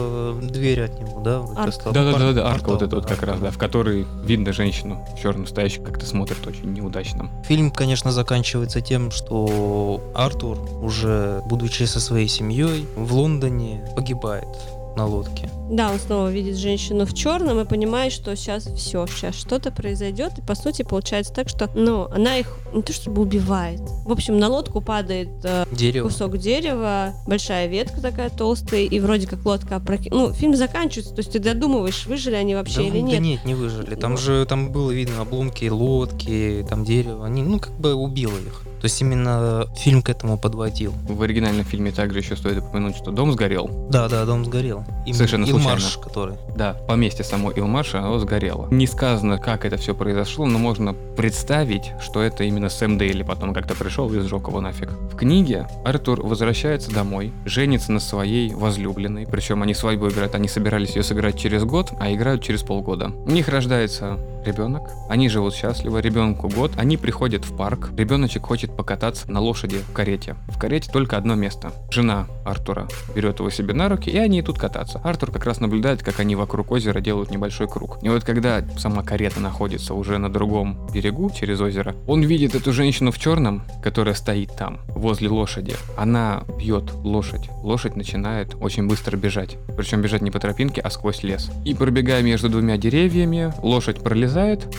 [0.40, 1.40] дверь от него, да?
[1.40, 1.90] вроде Арка.
[1.90, 4.52] Да, да, да, да, арка портал, вот эта вот как раз, да, в которой видно
[4.52, 7.28] женщину в черном стоящую, как-то смотрит очень неудачно.
[7.48, 14.46] Фильм, конечно, заканчивается тем, что Артур, уже будучи со своей семьей в Лондоне, погибает
[14.96, 15.48] на лодке.
[15.70, 20.32] Да, он снова видит женщину в черном и понимает, что сейчас все, сейчас что-то произойдет.
[20.38, 23.80] И по сути получается так, что, ну, она их не то чтобы убивает.
[24.04, 26.08] В общем, на лодку падает э, Дерево.
[26.08, 30.10] кусок дерева, большая ветка такая толстая, и вроде как лодка опроки...
[30.12, 33.20] Ну, фильм заканчивается, то есть ты додумываешь, выжили они вообще Да, или да нет.
[33.20, 33.94] нет, не выжили.
[33.94, 34.16] Там Ну.
[34.18, 37.26] же там было видно обломки лодки, там дерево.
[37.26, 38.62] Они, ну, как бы убило их.
[38.80, 40.92] То есть именно фильм к этому подводил.
[41.06, 43.68] В оригинальном фильме также еще стоит упомянуть, что дом сгорел.
[43.90, 44.84] Да, да, дом сгорел.
[45.04, 46.08] Именно Совершенно Илмарш, случайно.
[46.08, 46.36] который.
[46.56, 48.68] Да, поместье само Илмаша, оно сгорело.
[48.70, 53.52] Не сказано, как это все произошло, но можно представить, что это именно Сэм Дейли потом
[53.52, 54.90] как-то пришел и сжег его нафиг.
[55.12, 60.96] В книге Артур возвращается домой, женится на своей возлюбленной, причем они свадьбу играют, они собирались
[60.96, 63.12] ее сыграть через год, а играют через полгода.
[63.26, 68.76] У них рождается ребенок, они живут счастливо, ребенку год, они приходят в парк, ребеночек хочет
[68.76, 70.36] покататься на лошади в карете.
[70.48, 71.72] В карете только одно место.
[71.90, 75.00] Жена Артура берет его себе на руки, и они идут кататься.
[75.04, 77.98] Артур как раз наблюдает, как они вокруг озера делают небольшой круг.
[78.02, 82.72] И вот когда сама карета находится уже на другом берегу, через озеро, он видит эту
[82.72, 85.74] женщину в черном, которая стоит там, возле лошади.
[85.96, 87.48] Она бьет лошадь.
[87.62, 89.58] Лошадь начинает очень быстро бежать.
[89.76, 91.50] Причем бежать не по тропинке, а сквозь лес.
[91.64, 94.29] И пробегая между двумя деревьями, лошадь пролезает,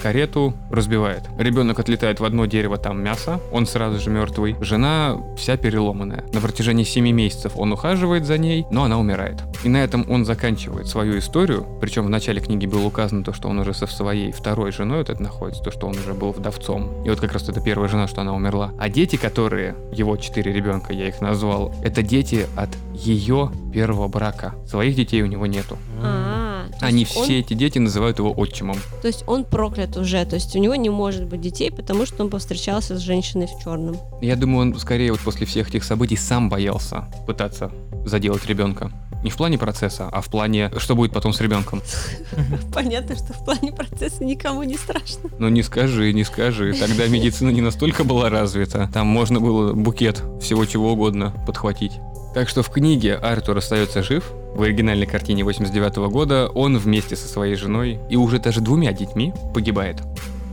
[0.02, 1.24] карету разбивает.
[1.38, 4.56] Ребенок отлетает в одно дерево, там мясо, он сразу же мертвый.
[4.62, 6.24] Жена вся переломанная.
[6.34, 9.44] На протяжении 7 месяцев он ухаживает за ней, но она умирает.
[9.64, 11.66] И на этом он заканчивает свою историю.
[11.80, 15.10] Причем в начале книги было указано то, что он уже со своей второй женой вот
[15.10, 17.04] это находится, то, что он уже был вдовцом.
[17.06, 18.72] И вот как раз это первая жена, что она умерла.
[18.80, 24.56] А дети, которые, его четыре ребенка, я их назвал, это дети от ее первого брака.
[24.68, 25.78] Своих детей у него нету.
[26.02, 26.41] А,
[26.80, 28.78] то Они он- все эти дети называют его отчимом.
[29.02, 32.24] то есть он проклят уже, то есть у него не может быть детей, потому что
[32.24, 33.97] он повстречался с женщиной в черном.
[34.21, 37.71] Я думаю, он скорее вот после всех этих событий сам боялся пытаться
[38.06, 38.91] заделать ребенка.
[39.24, 41.84] Не в плане процесса, а в плане, что будет потом с ребенком.
[42.74, 45.30] Понятно, что в плане процесса никому не страшно.
[45.38, 46.74] Ну не скажи, не скажи.
[46.74, 48.89] Тогда медицина не настолько была развита.
[48.91, 51.93] Там можно было букет всего чего угодно подхватить.
[52.34, 54.32] Так что в книге Артур остается жив.
[54.56, 59.34] В оригинальной картине 89 года он вместе со своей женой и уже даже двумя детьми
[59.54, 59.98] погибает.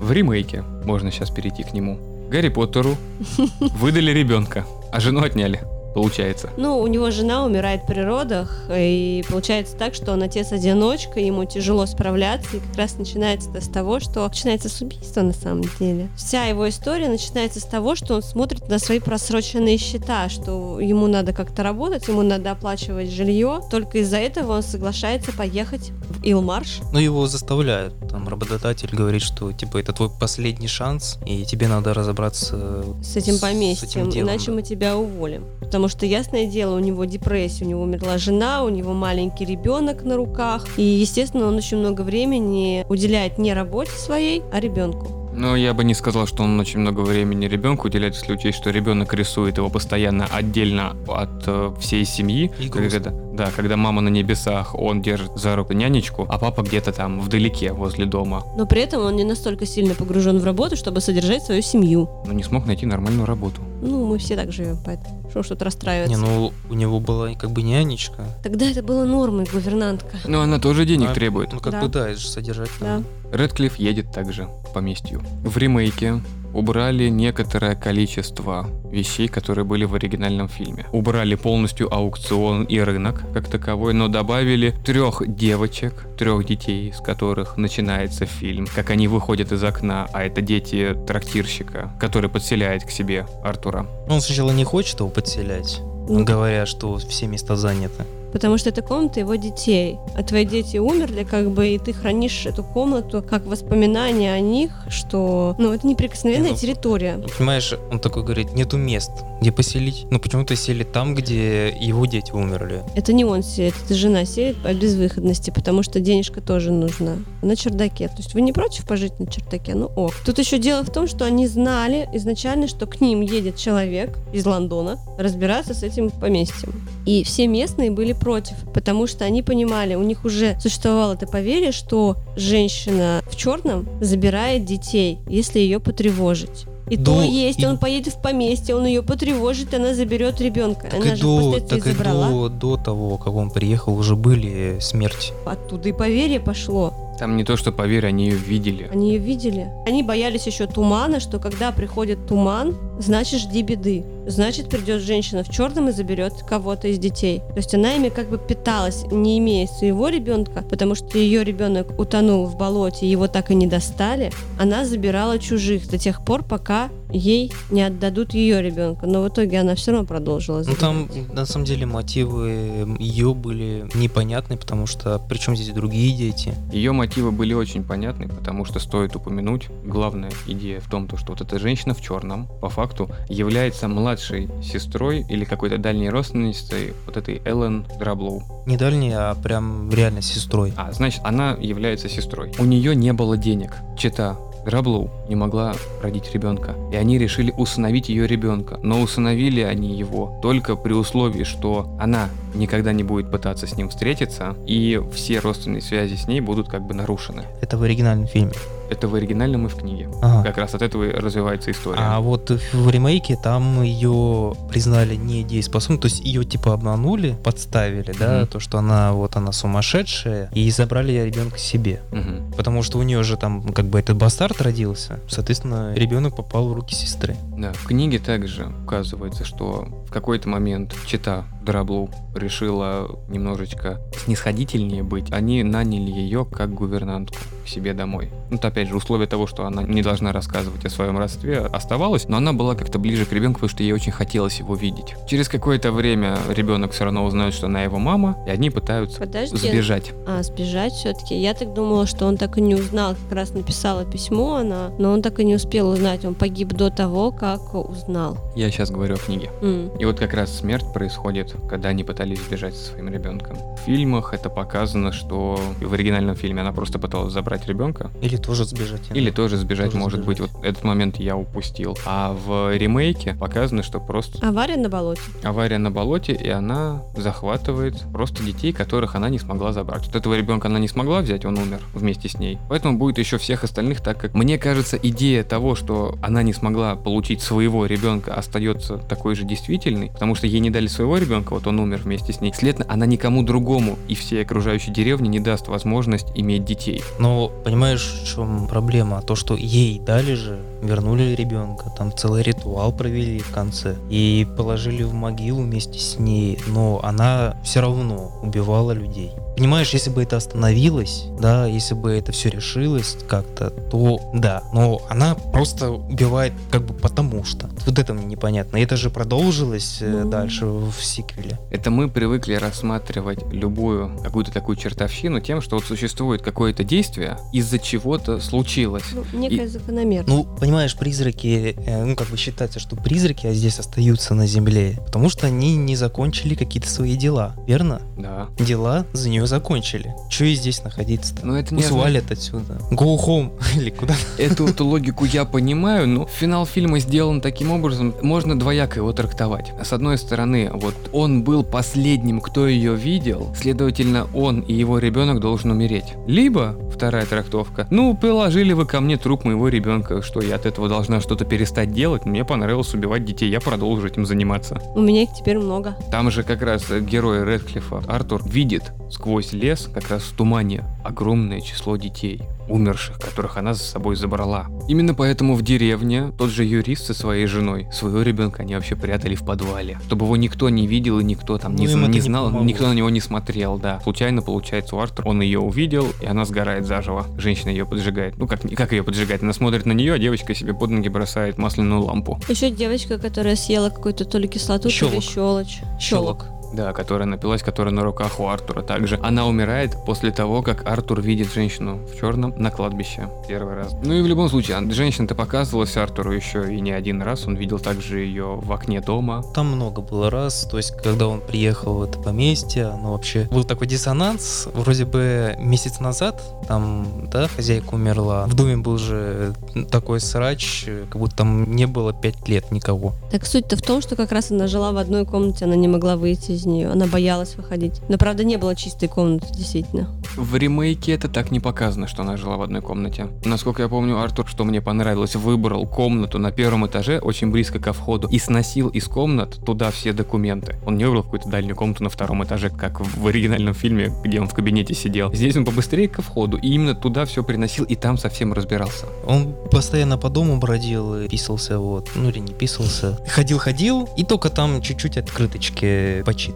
[0.00, 1.98] В ремейке, можно сейчас перейти к нему,
[2.30, 2.96] Гарри Поттеру
[3.60, 5.60] выдали ребенка, а жену отняли
[5.98, 6.50] получается.
[6.56, 11.86] Ну, у него жена умирает при родах, и получается так, что он отец-одиночка, ему тяжело
[11.86, 16.08] справляться, и как раз начинается это с того, что начинается с убийства на самом деле.
[16.16, 21.08] Вся его история начинается с того, что он смотрит на свои просроченные счета, что ему
[21.08, 26.78] надо как-то работать, ему надо оплачивать жилье, только из-за этого он соглашается поехать в Илмарш.
[26.92, 31.92] Ну, его заставляют, там работодатель говорит, что типа это твой последний шанс, и тебе надо
[31.92, 34.52] разобраться с этим поместьем, с этим делом, иначе да.
[34.52, 35.44] мы тебя уволим.
[35.60, 40.02] Потому что, ясное дело, у него депрессия, у него умерла жена, у него маленький ребенок
[40.02, 40.66] на руках.
[40.76, 45.27] И, естественно, он очень много времени уделяет не работе своей, а ребенку.
[45.38, 48.70] Но я бы не сказал, что он очень много времени ребенку уделяет, если учесть, что
[48.70, 52.50] ребенок рисует его постоянно отдельно от э, всей семьи.
[52.58, 56.92] И когда, да, когда мама на небесах, он держит за руку нянечку, а папа где-то
[56.92, 58.44] там вдалеке, возле дома.
[58.56, 62.10] Но при этом он не настолько сильно погружен в работу, чтобы содержать свою семью.
[62.26, 63.62] Но не смог найти нормальную работу.
[63.80, 66.16] Ну, мы все так живем, поэтому что что-то расстраивается.
[66.16, 68.24] Не, ну у него была как бы нянечка.
[68.42, 70.16] Тогда это было нормой, гувернантка.
[70.26, 71.52] Но она тоже денег а, требует.
[71.52, 71.82] Ну как да.
[71.82, 72.70] бы да, это же содержать.
[72.80, 73.02] Да.
[73.32, 75.22] Редклифф едет также к поместью.
[75.44, 76.20] В ремейке
[76.54, 80.86] убрали некоторое количество вещей, которые были в оригинальном фильме.
[80.92, 87.56] Убрали полностью аукцион и рынок как таковой, но добавили трех девочек, трех детей, с которых
[87.56, 93.26] начинается фильм, как они выходят из окна, а это дети трактирщика, который подселяет к себе
[93.44, 93.86] Артура.
[94.08, 98.82] Он сначала не хочет его подселять, ну, говоря, что все места заняты потому что это
[98.82, 99.98] комната его детей.
[100.14, 104.70] А твои дети умерли, как бы, и ты хранишь эту комнату как воспоминание о них,
[104.88, 107.16] что, ну, это неприкосновенная ну, территория.
[107.16, 109.10] Ну, понимаешь, он такой говорит, нету мест,
[109.40, 110.06] где поселить.
[110.10, 112.82] Ну, почему-то сели там, где его дети умерли.
[112.94, 117.16] Это не он селит, это жена селит по безвыходности, потому что денежка тоже нужна.
[117.42, 118.08] На чердаке.
[118.08, 119.74] То есть вы не против пожить на чердаке?
[119.74, 120.12] Ну, ок.
[120.24, 124.46] Тут еще дело в том, что они знали изначально, что к ним едет человек из
[124.46, 126.72] Лондона разбираться с этим поместьем.
[127.06, 128.27] И все местные были против,
[128.74, 134.64] потому что они понимали, у них уже существовало это поверье, что женщина в черном забирает
[134.64, 136.66] детей, если ее потревожить.
[136.90, 137.66] И до, то есть, и...
[137.66, 140.88] он поедет в поместье, он ее потревожит, она заберет ребенка.
[140.90, 144.78] Так она и же до, так и до, до того, как он приехал, уже были
[144.80, 145.32] смерти.
[145.44, 146.94] Оттуда и поверье пошло.
[147.18, 148.88] Там не то, что поверь, они ее видели.
[148.92, 149.68] Они ее видели.
[149.86, 154.04] Они боялись еще тумана, что когда приходит туман, значит жди беды.
[154.26, 157.40] Значит придет женщина в черном и заберет кого-то из детей.
[157.50, 161.98] То есть она ими как бы питалась, не имея своего ребенка, потому что ее ребенок
[161.98, 164.30] утонул в болоте, его так и не достали.
[164.58, 169.06] Она забирала чужих до тех пор, пока ей не отдадут ее ребенка.
[169.06, 170.62] Но в итоге она все равно продолжила.
[170.62, 170.80] Забирать.
[170.80, 176.54] Ну там на самом деле мотивы ее были непонятны, потому что причем здесь другие дети.
[176.72, 181.32] Ее мотивы были очень понятны, потому что стоит упомянуть, главная идея в том, то, что
[181.32, 187.16] вот эта женщина в черном, по факту, является младшей сестрой или какой-то дальней родственницей вот
[187.16, 188.42] этой Эллен Драблоу.
[188.66, 190.72] Не дальней, а прям реально сестрой.
[190.76, 192.52] А, значит, она является сестрой.
[192.58, 193.76] У нее не было денег.
[193.96, 194.36] Чита
[194.68, 198.78] Граблоу не могла родить ребенка, и они решили усыновить ее ребенка.
[198.82, 203.88] Но усыновили они его только при условии, что она никогда не будет пытаться с ним
[203.88, 207.44] встретиться, и все родственные связи с ней будут как бы нарушены.
[207.62, 208.52] Это в оригинальном фильме.
[208.90, 210.08] Это в оригинальном и в книге.
[210.22, 210.42] Ага.
[210.44, 212.00] Как раз от этого и развивается история.
[212.00, 218.42] А вот в ремейке там ее признали недееспособной, то есть ее типа обманули, подставили, да,
[218.42, 218.46] mm-hmm.
[218.46, 222.00] то, что она вот она сумасшедшая, и забрали ребенка себе.
[222.10, 222.56] Mm-hmm.
[222.56, 226.72] Потому что у нее же там как бы этот бастард родился, соответственно, ребенок попал в
[226.72, 227.36] руки сестры.
[227.56, 235.30] Да, в книге также указывается, что в какой-то момент чита Драблу решила немножечко снисходительнее быть.
[235.30, 238.30] Они наняли ее как гувернантку к себе домой.
[238.48, 242.26] Ну, это опять же условие того, что она не должна рассказывать о своем родстве, оставалось,
[242.26, 245.14] но она была как-то ближе к ребенку, потому что ей очень хотелось его видеть.
[245.28, 249.56] Через какое-то время ребенок все равно узнает, что она его мама, и они пытаются Подожди.
[249.58, 250.12] сбежать.
[250.26, 251.38] А, сбежать все-таки.
[251.38, 255.12] Я так думала, что он так и не узнал, как раз написала письмо она, но
[255.12, 256.24] он так и не успел узнать.
[256.24, 258.38] Он погиб до того, как узнал.
[258.56, 259.50] Я сейчас говорю о книге.
[259.60, 259.98] Mm.
[259.98, 263.56] И вот как раз смерть происходит когда они пытались сбежать со своим ребенком.
[263.56, 268.10] В фильмах это показано, что в оригинальном фильме она просто пыталась забрать ребенка.
[268.20, 269.02] Или тоже сбежать.
[269.14, 270.40] Или тоже сбежать, Тоже может сбежать.
[270.42, 270.52] быть.
[270.54, 271.96] Вот этот момент я упустил.
[272.06, 275.20] А в ремейке показано, что просто Авария на болоте.
[275.42, 280.06] авария на болоте, и она захватывает просто детей, которых она не смогла забрать.
[280.06, 282.58] Вот этого ребенка она не смогла взять, он умер вместе с ней.
[282.68, 286.96] Поэтому будет еще всех остальных, так как мне кажется, идея того, что она не смогла
[286.96, 291.66] получить своего ребенка, остается такой же действительной, потому что ей не дали своего ребенка, вот
[291.66, 292.52] он умер вместе с ней.
[292.54, 297.02] Следовательно, она никому другому и всей окружающей деревне не даст возможность иметь детей.
[297.18, 299.22] Но понимаешь, в чем проблема?
[299.22, 305.02] То, что ей дали же, вернули ребенка, там целый ритуал провели в конце и положили
[305.02, 309.32] в могилу вместе с ней, но она все равно убивала людей.
[309.58, 314.62] Понимаешь, если бы это остановилось, да, если бы это все решилось как-то, то да.
[314.72, 317.68] Но она просто убивает как бы потому что.
[317.84, 318.76] Вот это мне непонятно.
[318.76, 320.30] И это же продолжилось э, Ну.
[320.30, 321.58] дальше в сиквеле.
[321.72, 327.80] Это мы привыкли рассматривать любую какую-то такую чертовщину тем, что вот существует какое-то действие, из-за
[327.80, 329.06] чего-то случилось.
[329.12, 330.28] Ну, некая закономерность.
[330.28, 335.00] Ну, понимаешь, призраки, э, ну, как бы считается, что призраки а здесь остаются на земле,
[335.04, 338.02] потому что они не закончили какие-то свои дела, верно?
[338.16, 338.46] Да.
[338.60, 340.14] Дела за нее закончили.
[340.30, 341.46] Че и здесь находиться-то?
[341.46, 342.74] Но это не Пусть валят отсюда.
[342.90, 343.50] Go home.
[343.76, 344.14] Или куда?
[344.38, 349.72] Эту, эту логику я понимаю, но финал фильма сделан таким образом, можно двояко его трактовать.
[349.82, 355.40] С одной стороны, вот он был последним, кто ее видел, следовательно, он и его ребенок
[355.40, 356.14] должен умереть.
[356.26, 360.88] Либо, вторая трактовка, ну, приложили вы ко мне труп моего ребенка, что я от этого
[360.88, 364.80] должна что-то перестать делать, мне понравилось убивать детей, я продолжу этим заниматься.
[364.94, 365.96] У меня их теперь много.
[366.10, 370.84] Там же как раз э, герой Редклифа, Артур, видит сквозь лес, как раз в тумане,
[371.04, 374.66] огромное число детей, умерших, которых она за собой забрала.
[374.88, 379.34] Именно поэтому в деревне тот же юрист со своей женой, своего ребенка они вообще прятали
[379.34, 382.46] в подвале, чтобы его никто не видел и никто там не, Ну, не не знал,
[382.46, 382.64] помогло.
[382.66, 384.00] никто на него не смотрел, да.
[384.02, 387.26] Случайно получается у Артура, он ее увидел, и она сгорает заживо.
[387.38, 388.36] Женщина ее поджигает.
[388.38, 389.42] Ну как, как ее поджигает?
[389.42, 392.38] Она смотрит на нее, а девочка себе под ноги бросает масляную лампу.
[392.48, 395.22] Еще девочка, которая съела какую-то то ли кислоту, то ли Щелок.
[395.22, 395.80] щелочь.
[396.00, 396.46] Щелок.
[396.72, 399.18] Да, которая напилась, которая на руках у Артура также.
[399.22, 403.94] Она умирает после того, как Артур видит женщину в черном на кладбище первый раз.
[404.02, 407.46] Ну и в любом случае, а, женщина-то показывалась Артуру еще и не один раз.
[407.46, 409.44] Он видел также ее в окне дома.
[409.54, 413.64] Там много было раз, то есть когда он приехал в это поместье, ну вообще был
[413.64, 419.54] такой диссонанс, вроде бы месяц назад, там, да, хозяйка умерла, в доме был же
[419.90, 423.14] такой срач, как будто там не было пять лет никого.
[423.30, 426.16] Так суть-то в том, что как раз она жила в одной комнате, она не могла
[426.16, 428.00] выйти из нее, она боялась выходить.
[428.08, 430.08] Но правда не было чистой комнаты, действительно.
[430.36, 433.28] В ремейке это так не показано, что она жила в одной комнате.
[433.44, 437.92] Насколько я помню, Артур, что мне понравилось, выбрал комнату на первом этаже, очень близко ко
[437.92, 440.76] входу, и сносил из комнат туда все документы.
[440.86, 444.48] Он не выбрал какую-то дальнюю комнату на втором этаже, как в оригинальном фильме, где он
[444.48, 445.32] в кабинете сидел.
[445.32, 449.06] Здесь он побыстрее ко входу, и именно туда все приносил, и там совсем разбирался.
[449.26, 453.18] Он постоянно по дому бродил и писался, вот, ну или не писался.
[453.28, 456.47] Ходил-ходил, и только там чуть-чуть открыточки почитывал.
[456.48, 456.52] И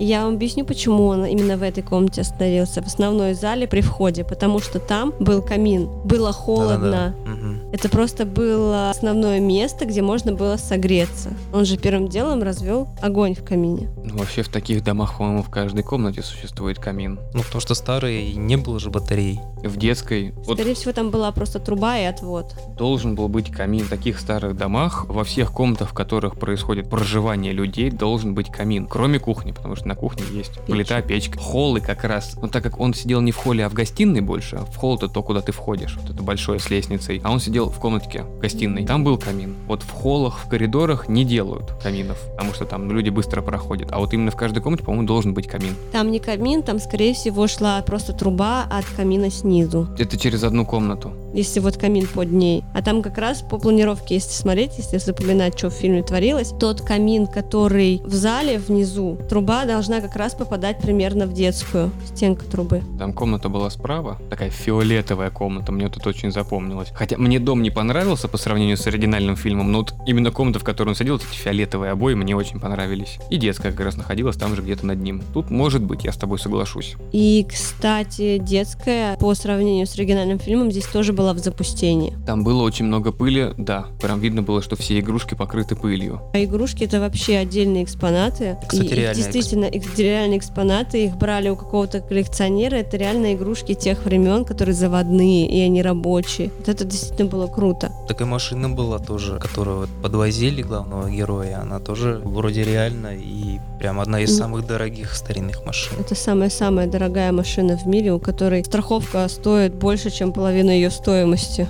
[0.00, 4.24] Я вам объясню, почему он именно в этой комнате остановился, в основной зале при входе,
[4.24, 7.14] потому что там был камин, было холодно.
[7.26, 7.50] Да-да-да.
[7.72, 11.30] Это просто было основное место, где можно было согреться.
[11.52, 13.88] Он же первым делом развел огонь в камине.
[14.02, 17.20] Ну, вообще в таких домах, по-моему, в каждой комнате существует камин.
[17.34, 19.38] Ну, потому что старый, не было же батарей.
[19.62, 22.54] В детской вот Скорее всего, там была просто труба и отвод.
[22.76, 23.84] должен был быть камин.
[23.84, 28.86] В таких старых домах, во всех комнатах, в которых происходит проживание людей, должен быть камин.
[28.86, 31.36] Кроме кухни, потому что на кухне есть плита, печка.
[31.38, 32.36] Холлы как раз.
[32.40, 35.08] Но так как он сидел не в холле, а в гостиной больше, в холл это
[35.08, 35.96] то, куда ты входишь.
[36.00, 37.20] Вот это большое с лестницей.
[37.24, 38.86] А он сидел в комнатке в гостиной.
[38.86, 39.56] Там был камин.
[39.66, 43.88] Вот в холлах, в коридорах не делают каминов, потому что там люди быстро проходят.
[43.90, 45.74] А вот именно в каждой комнате, по-моему, должен быть камин.
[45.90, 49.88] Там не камин, там, скорее всего, шла просто труба от камина снизу.
[49.98, 51.12] Это через одну комнату.
[51.34, 52.64] Если вот камин под ней.
[52.74, 56.80] А там как раз по планировке, если смотреть, если запоминать, что в фильме творилось, тот
[56.80, 62.82] камин, который в зале внизу, труба должна как раз попадать примерно в детскую стенку трубы.
[62.98, 66.88] Там комната была справа, такая фиолетовая комната, мне тут очень запомнилось.
[66.94, 70.64] Хотя мне дом не понравился по сравнению с оригинальным фильмом, но вот именно комната, в
[70.64, 73.18] которой он сидел, эти фиолетовые обои мне очень понравились.
[73.30, 75.22] И детская как раз находилась там же где-то над ним.
[75.32, 76.96] Тут может быть, я с тобой соглашусь.
[77.12, 82.16] И, кстати, детская, по сравнению с оригинальным фильмом, здесь тоже была в запустении.
[82.26, 83.86] Там было очень много пыли, да.
[84.00, 86.20] Прям видно было, что все игрушки покрыты пылью.
[86.32, 88.56] А игрушки это вообще отдельные экспонаты.
[88.66, 91.04] Кстати, и их действительно их реальные экспонаты.
[91.04, 92.76] Их брали у какого-то коллекционера.
[92.76, 96.50] Это реально игрушки тех времен, которые заводные и они рабочие.
[96.58, 97.92] Вот это действительно было круто.
[98.08, 101.60] Такая машина была тоже, которую подвозили главного героя.
[101.60, 104.36] Она тоже вроде реально и прям одна из Ну.
[104.38, 105.92] самых дорогих старинных машин.
[106.00, 111.09] Это самая-самая дорогая машина в мире, у которой страховка стоит больше, чем половина ее стоимости.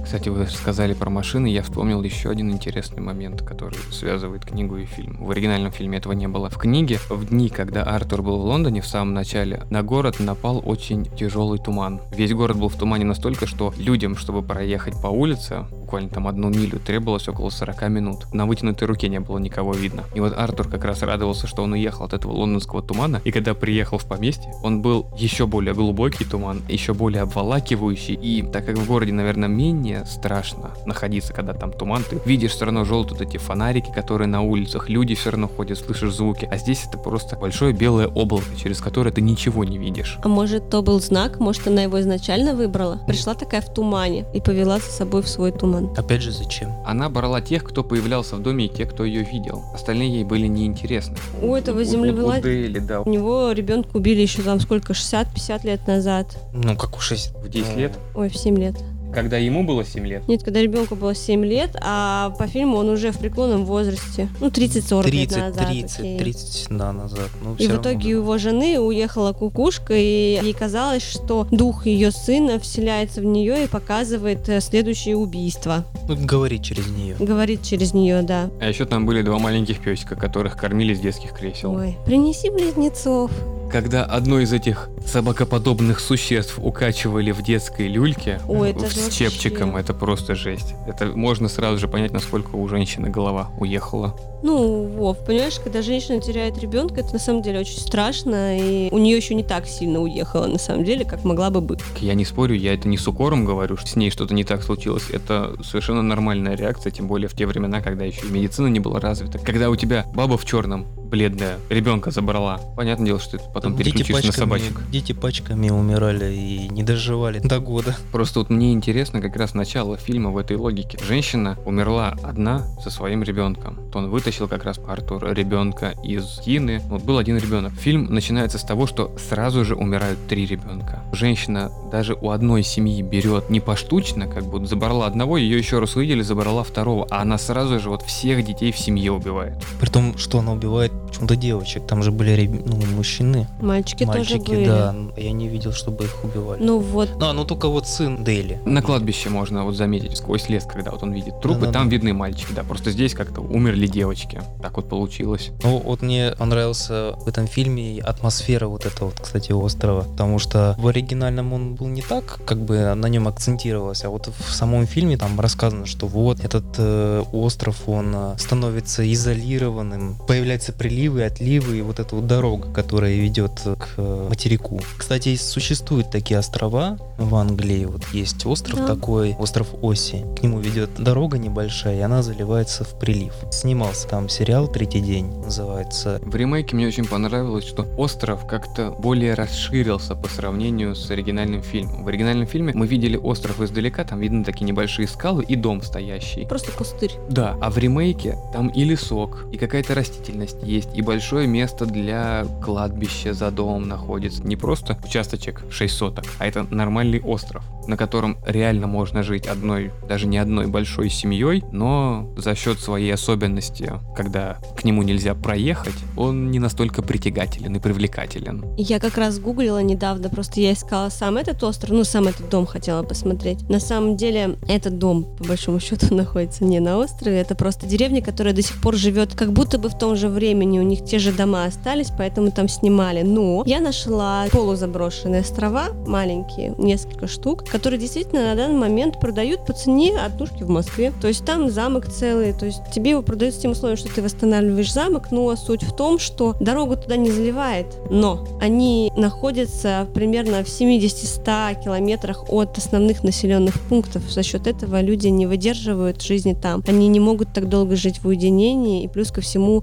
[0.02, 4.84] Кстати, вы сказали про машины, я вспомнил еще один интересный момент, который связывает книгу и
[4.84, 5.16] фильм.
[5.24, 6.50] В оригинальном фильме этого не было.
[6.50, 10.62] В книге, в дни, когда Артур был в Лондоне в самом начале, на город напал
[10.64, 12.00] очень тяжелый туман.
[12.12, 16.50] Весь город был в тумане настолько, что людям, чтобы проехать по улице, буквально там одну
[16.50, 18.32] милю, требовалось около 40 минут.
[18.32, 20.04] На вытянутой руке не было никого видно.
[20.14, 23.54] И вот Артур как раз радовался, что он уехал от этого лондонского тумана, и когда
[23.54, 28.76] приехал в поместье, он был еще более глубокий туман, еще более обволакивающий, и так как
[28.76, 33.28] в городе, наверное, менее страшно находиться, когда там туман, ты видишь все равно желтые вот
[33.28, 37.36] эти фонарики, которые на улицах, люди все равно ходят, слышишь звуки, а здесь это просто
[37.36, 40.18] большое белое облако, через которое ты ничего не видишь.
[40.22, 42.98] А может, то был знак, может, она его изначально выбрала?
[43.06, 45.90] Пришла такая в тумане и повела за собой в свой туман.
[45.96, 46.70] Опять же, зачем?
[46.86, 49.62] Она брала тех, кто появлялся в доме, и тех, кто ее видел.
[49.74, 51.16] Остальные ей были неинтересны.
[51.42, 52.82] У этого У- у- землевладельца...
[52.82, 53.00] у да.
[53.02, 56.36] У него ребенка убили еще там сколько, 60-50 лет назад.
[56.52, 57.34] Ну, как уж есть.
[57.36, 58.76] В 10 лет, Ой, в 7 лет.
[59.12, 60.28] Когда ему было 7 лет.
[60.28, 64.28] Нет, когда ребенку было 7 лет, а по фильму он уже в преклонном возрасте.
[64.40, 65.68] Ну, 30-40 лет 30, назад.
[65.68, 66.18] 30, окей.
[66.18, 67.28] 30, да, назад.
[67.42, 68.32] Ну, И в итоге у равно.
[68.32, 73.66] его жены уехала кукушка, и ей казалось, что дух ее сына вселяется в нее и
[73.66, 75.84] показывает э, следующее убийство.
[76.08, 77.16] Ну, говорит через нее.
[77.18, 78.50] Говорит через нее, да.
[78.60, 81.72] А еще там были два маленьких песика, которых кормили с детских кресел.
[81.74, 83.30] Ой, принеси близнецов.
[83.70, 89.76] Когда одно из этих собакоподобных существ укачивали в детской люльке Ой, это с вообще- чепчиком,
[89.76, 90.74] это просто жесть.
[90.88, 94.16] Это можно сразу же понять, насколько у женщины голова уехала.
[94.42, 98.98] Ну, Вов, понимаешь, когда женщина теряет ребенка, это на самом деле очень страшно, и у
[98.98, 101.80] нее еще не так сильно уехала, на самом деле, как могла бы быть.
[102.00, 104.62] Я не спорю, я это не с укором говорю, что с ней что-то не так
[104.62, 105.10] случилось.
[105.10, 108.98] Это совершенно нормальная реакция, тем более в те времена, когда еще и медицина не была
[108.98, 109.38] развита.
[109.38, 113.90] Когда у тебя баба в черном, бледная, ребенка забрала, понятное дело, что ты потом Дети
[113.90, 114.80] переключишь на собачек.
[114.90, 117.96] дети пачками умирали и не доживали до года.
[118.12, 120.98] Просто вот мне интересно как раз начало фильма в этой логике.
[121.06, 123.78] Женщина умерла одна со своим ребенком.
[123.90, 126.80] То он вытащил как раз Артур ребенка из Тины.
[126.86, 127.72] Вот был один ребенок.
[127.72, 131.02] Фильм начинается с того, что сразу же умирают три ребенка.
[131.12, 135.96] Женщина даже у одной семьи берет не поштучно, как будто забрала одного, ее еще раз
[135.96, 139.54] увидели, забрала второго, а она сразу же вот всех детей в семье убивает.
[139.80, 141.86] При том, что она убивает почему-то девочек.
[141.86, 144.66] Там же были ну, мужчины, Мальчики, тоже мальчики, были.
[144.66, 144.94] да.
[145.16, 146.62] Я не видел, чтобы их убивали.
[146.62, 148.60] Ну вот, А, ну только вот сын Дейли.
[148.64, 151.78] На кладбище можно вот заметить сквозь лес, когда вот он видит трупы, Да-да-да.
[151.80, 152.62] там видны мальчики, да.
[152.62, 154.42] Просто здесь как-то умерли девочки.
[154.62, 155.50] Так вот получилось.
[155.62, 160.02] Ну, вот мне понравился в этом фильме атмосфера вот этого, вот, кстати, острова.
[160.02, 164.28] Потому что в оригинальном он был не так, как бы на нем акцентировалось, а вот
[164.28, 170.72] в самом фильме там рассказано, что вот этот э, остров, он э, становится изолированным, появляются
[170.90, 174.80] приливы, отливы, и вот эта вот дорога, которая ведет к э, материку.
[174.98, 177.84] Кстати, существуют такие острова в Англии.
[177.84, 178.86] Вот есть остров Да.
[178.88, 180.24] такой, остров Оси.
[180.36, 183.32] К нему ведет дорога небольшая, и она заливается в прилив.
[183.52, 186.20] Снимался там сериал «Третий день», называется.
[186.24, 192.02] В ремейке мне очень понравилось, что остров как-то более расширился по сравнению с оригинальным фильмом.
[192.02, 196.46] В оригинальном фильме мы видели остров издалека, там видны такие небольшие скалы и дом стоящий.
[196.46, 197.12] просто пустырь.
[197.28, 202.46] Да, а в ремейке там и лесок, и какая-то растительность есть, и большое место для
[202.62, 204.42] кладбища за домом находится.
[204.42, 209.90] Не просто участочек 6 соток, а это нормальный остров, на котором реально можно жить одной,
[210.08, 215.94] даже не одной большой семьей, но за счет своей особенности, когда к нему нельзя проехать,
[216.16, 218.64] он не настолько притягателен и привлекателен.
[218.76, 222.66] Я как раз гуглила недавно, просто я искала сам этот остров, ну, сам этот дом
[222.66, 223.68] хотела посмотреть.
[223.68, 228.22] На самом деле, этот дом, по большому счету, находится не на острове, это просто деревня,
[228.22, 231.18] которая до сих пор живет как будто бы в том же времени, у них те
[231.18, 233.22] же дома остались, поэтому там снимали.
[233.22, 239.72] Но я нашла полузаброшенные острова, маленькие, несколько штук, которые действительно на данный момент продают по
[239.72, 241.12] цене однушки в Москве.
[241.20, 244.22] То есть там замок целый, то есть тебе его продают с тем условием, что ты
[244.22, 250.62] восстанавливаешь замок, но суть в том, что дорогу туда не заливает, но они находятся примерно
[250.64, 254.22] в 70-100 километрах от основных населенных пунктов.
[254.30, 256.82] За счет этого люди не выдерживают жизни там.
[256.86, 259.82] Они не могут так долго жить в уединении, и плюс ко всему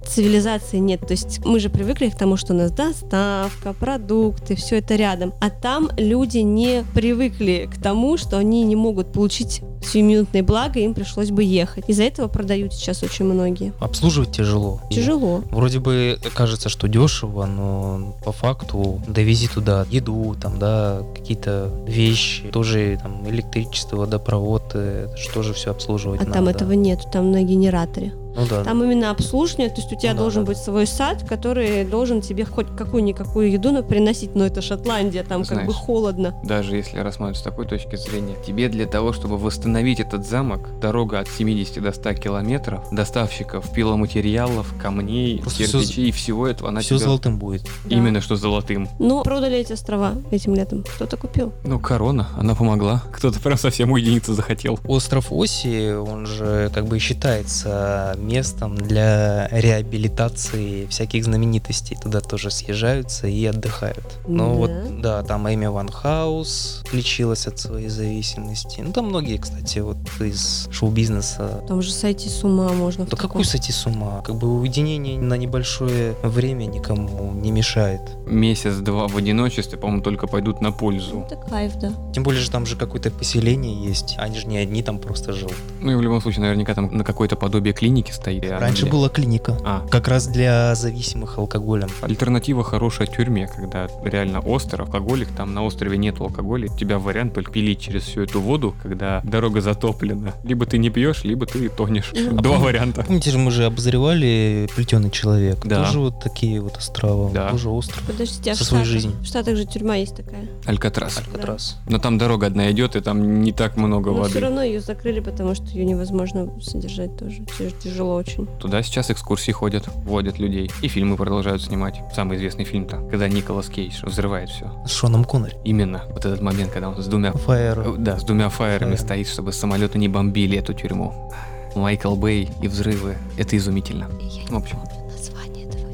[0.67, 1.01] цивилизации нет.
[1.01, 5.33] То есть мы же привыкли к тому, что у нас доставка, продукты, все это рядом.
[5.39, 10.93] А там люди не привыкли к тому, что они не могут получить сиюминутные блага, им
[10.93, 11.85] пришлось бы ехать.
[11.87, 13.73] Из-за этого продают сейчас очень многие.
[13.79, 14.81] Обслуживать тяжело.
[14.89, 15.43] И Тяжело.
[15.51, 22.43] Вроде бы кажется, что дешево, но по факту довези туда еду, там, да, какие-то вещи,
[22.51, 26.33] тоже там электричество, водопровод, э, что же все обслуживать А надо.
[26.33, 28.13] там этого нет, там на генераторе.
[28.37, 28.63] Ну да.
[28.63, 31.83] Там именно обслуживание, то есть у тебя Ну да, должен да, быть свой сад, который
[31.83, 36.35] должен тебе хоть какую-никакую еду но приносить, но это Шотландия, там как бы Знаешь, холодно.
[36.43, 41.19] Даже если рассматривать с такой точки зрения, тебе для того, чтобы восстановить этот замок, дорога
[41.19, 46.97] от 70 до 100 километров, доставщиков пиломатериалов, камней, Просто кирпичей и всего этого, она все
[46.97, 47.07] тебя...
[47.07, 47.67] золотым будет.
[47.89, 48.87] Именно что золотым.
[48.99, 50.83] Но продали эти острова этим летом.
[50.95, 51.53] Кто-то купил.
[51.63, 53.03] Ну, корона, она помогла.
[53.11, 54.79] Кто-то прям совсем уединиться захотел.
[54.85, 61.97] Остров Оси, он же как бы считается местом для реабилитации всяких знаменитостей.
[62.01, 64.05] Туда тоже съезжаются и отдыхают.
[64.27, 64.53] Ну Да.
[64.53, 68.81] вот, да, там Эми Ван Хаус лечилась от своей зависимости.
[68.81, 71.63] Ну там многие, кстати, вот из шоу-бизнеса.
[71.67, 73.05] Там же сойти с ума можно.
[73.05, 74.21] Да какой сойти с ума?
[74.25, 78.01] Как бы уединение на небольшое время никому не мешает.
[78.25, 81.25] Месяц-два в одиночестве, по-моему, только пойдут на пользу.
[81.25, 81.93] Это кайф, да.
[82.13, 84.15] Тем более же там же какое-то поселение есть.
[84.17, 85.55] Они же не одни там просто живут.
[85.81, 88.43] Ну и в любом случае, наверняка там на какое-то подобие клиники стоит.
[88.49, 89.57] Раньше для- была клиника.
[89.63, 91.87] А, Как раз для зависимых алкоголем.
[92.01, 97.33] Альтернатива хорошая тюрьме, когда реально остров, алкоголик, там на острове нет алкоголя, у тебя вариант
[97.33, 100.33] только пилить через всю эту воду, когда дорога затоплена.
[100.43, 102.11] Либо ты не пьешь, либо ты тонешь.
[102.11, 103.03] Два пом- варианта.
[103.03, 105.65] Помните же, мы же обозревали плетеный человек.
[105.65, 105.85] Да.
[105.85, 107.31] Тоже вот такие вот острова.
[107.31, 107.49] Да.
[107.51, 108.01] Тоже остров.
[108.05, 109.15] Подождите, а Со своей жизнью.
[109.21, 110.47] В Штатах же тюрьма есть такая.
[110.65, 111.17] Алькатрас.
[111.19, 111.77] Алькатрас.
[111.89, 114.39] Но там дорога одна идет, и там не так много Но все воды.
[114.39, 117.43] равно ее закрыли, потому что ее невозможно содержать тоже.
[117.59, 117.73] Тяж-
[118.07, 118.47] Тяжело очень.
[118.59, 120.71] Туда сейчас экскурсии ходят, водят людей.
[120.81, 121.99] И фильмы продолжают снимать.
[122.15, 124.71] Самый известный фильм-то, когда Николас Кейдж взрывает все.
[124.87, 125.57] С Шоном Коннери.
[125.65, 127.79] Именно вот этот момент, когда он с двумя Фаер.
[127.79, 128.99] Э, Да, с двумя фаерами Фаер.
[129.01, 131.33] стоит, чтобы самолеты не бомбили эту тюрьму.
[131.75, 133.17] Майкл Бэй и взрывы.
[133.37, 134.07] Это изумительно.
[134.21, 134.79] Я В общем.
[134.79, 135.91] помню название этого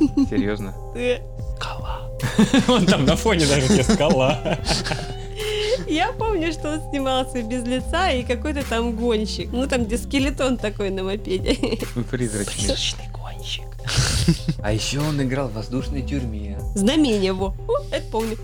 [0.00, 0.26] фильма.
[0.30, 0.74] Серьезно?
[1.56, 2.10] Скала.
[2.68, 4.38] Он там на фоне даже тебе скала.
[5.86, 9.50] Я помню, что он снимался без лица и какой-то там гонщик.
[9.52, 11.54] Ну, там, где скелетон такой на мопеде.
[12.10, 12.54] Призрачный.
[12.54, 13.64] Призрачный гонщик.
[14.62, 16.58] А еще он играл в воздушной тюрьме.
[16.74, 17.54] Знамение его.
[17.92, 18.36] Это помню.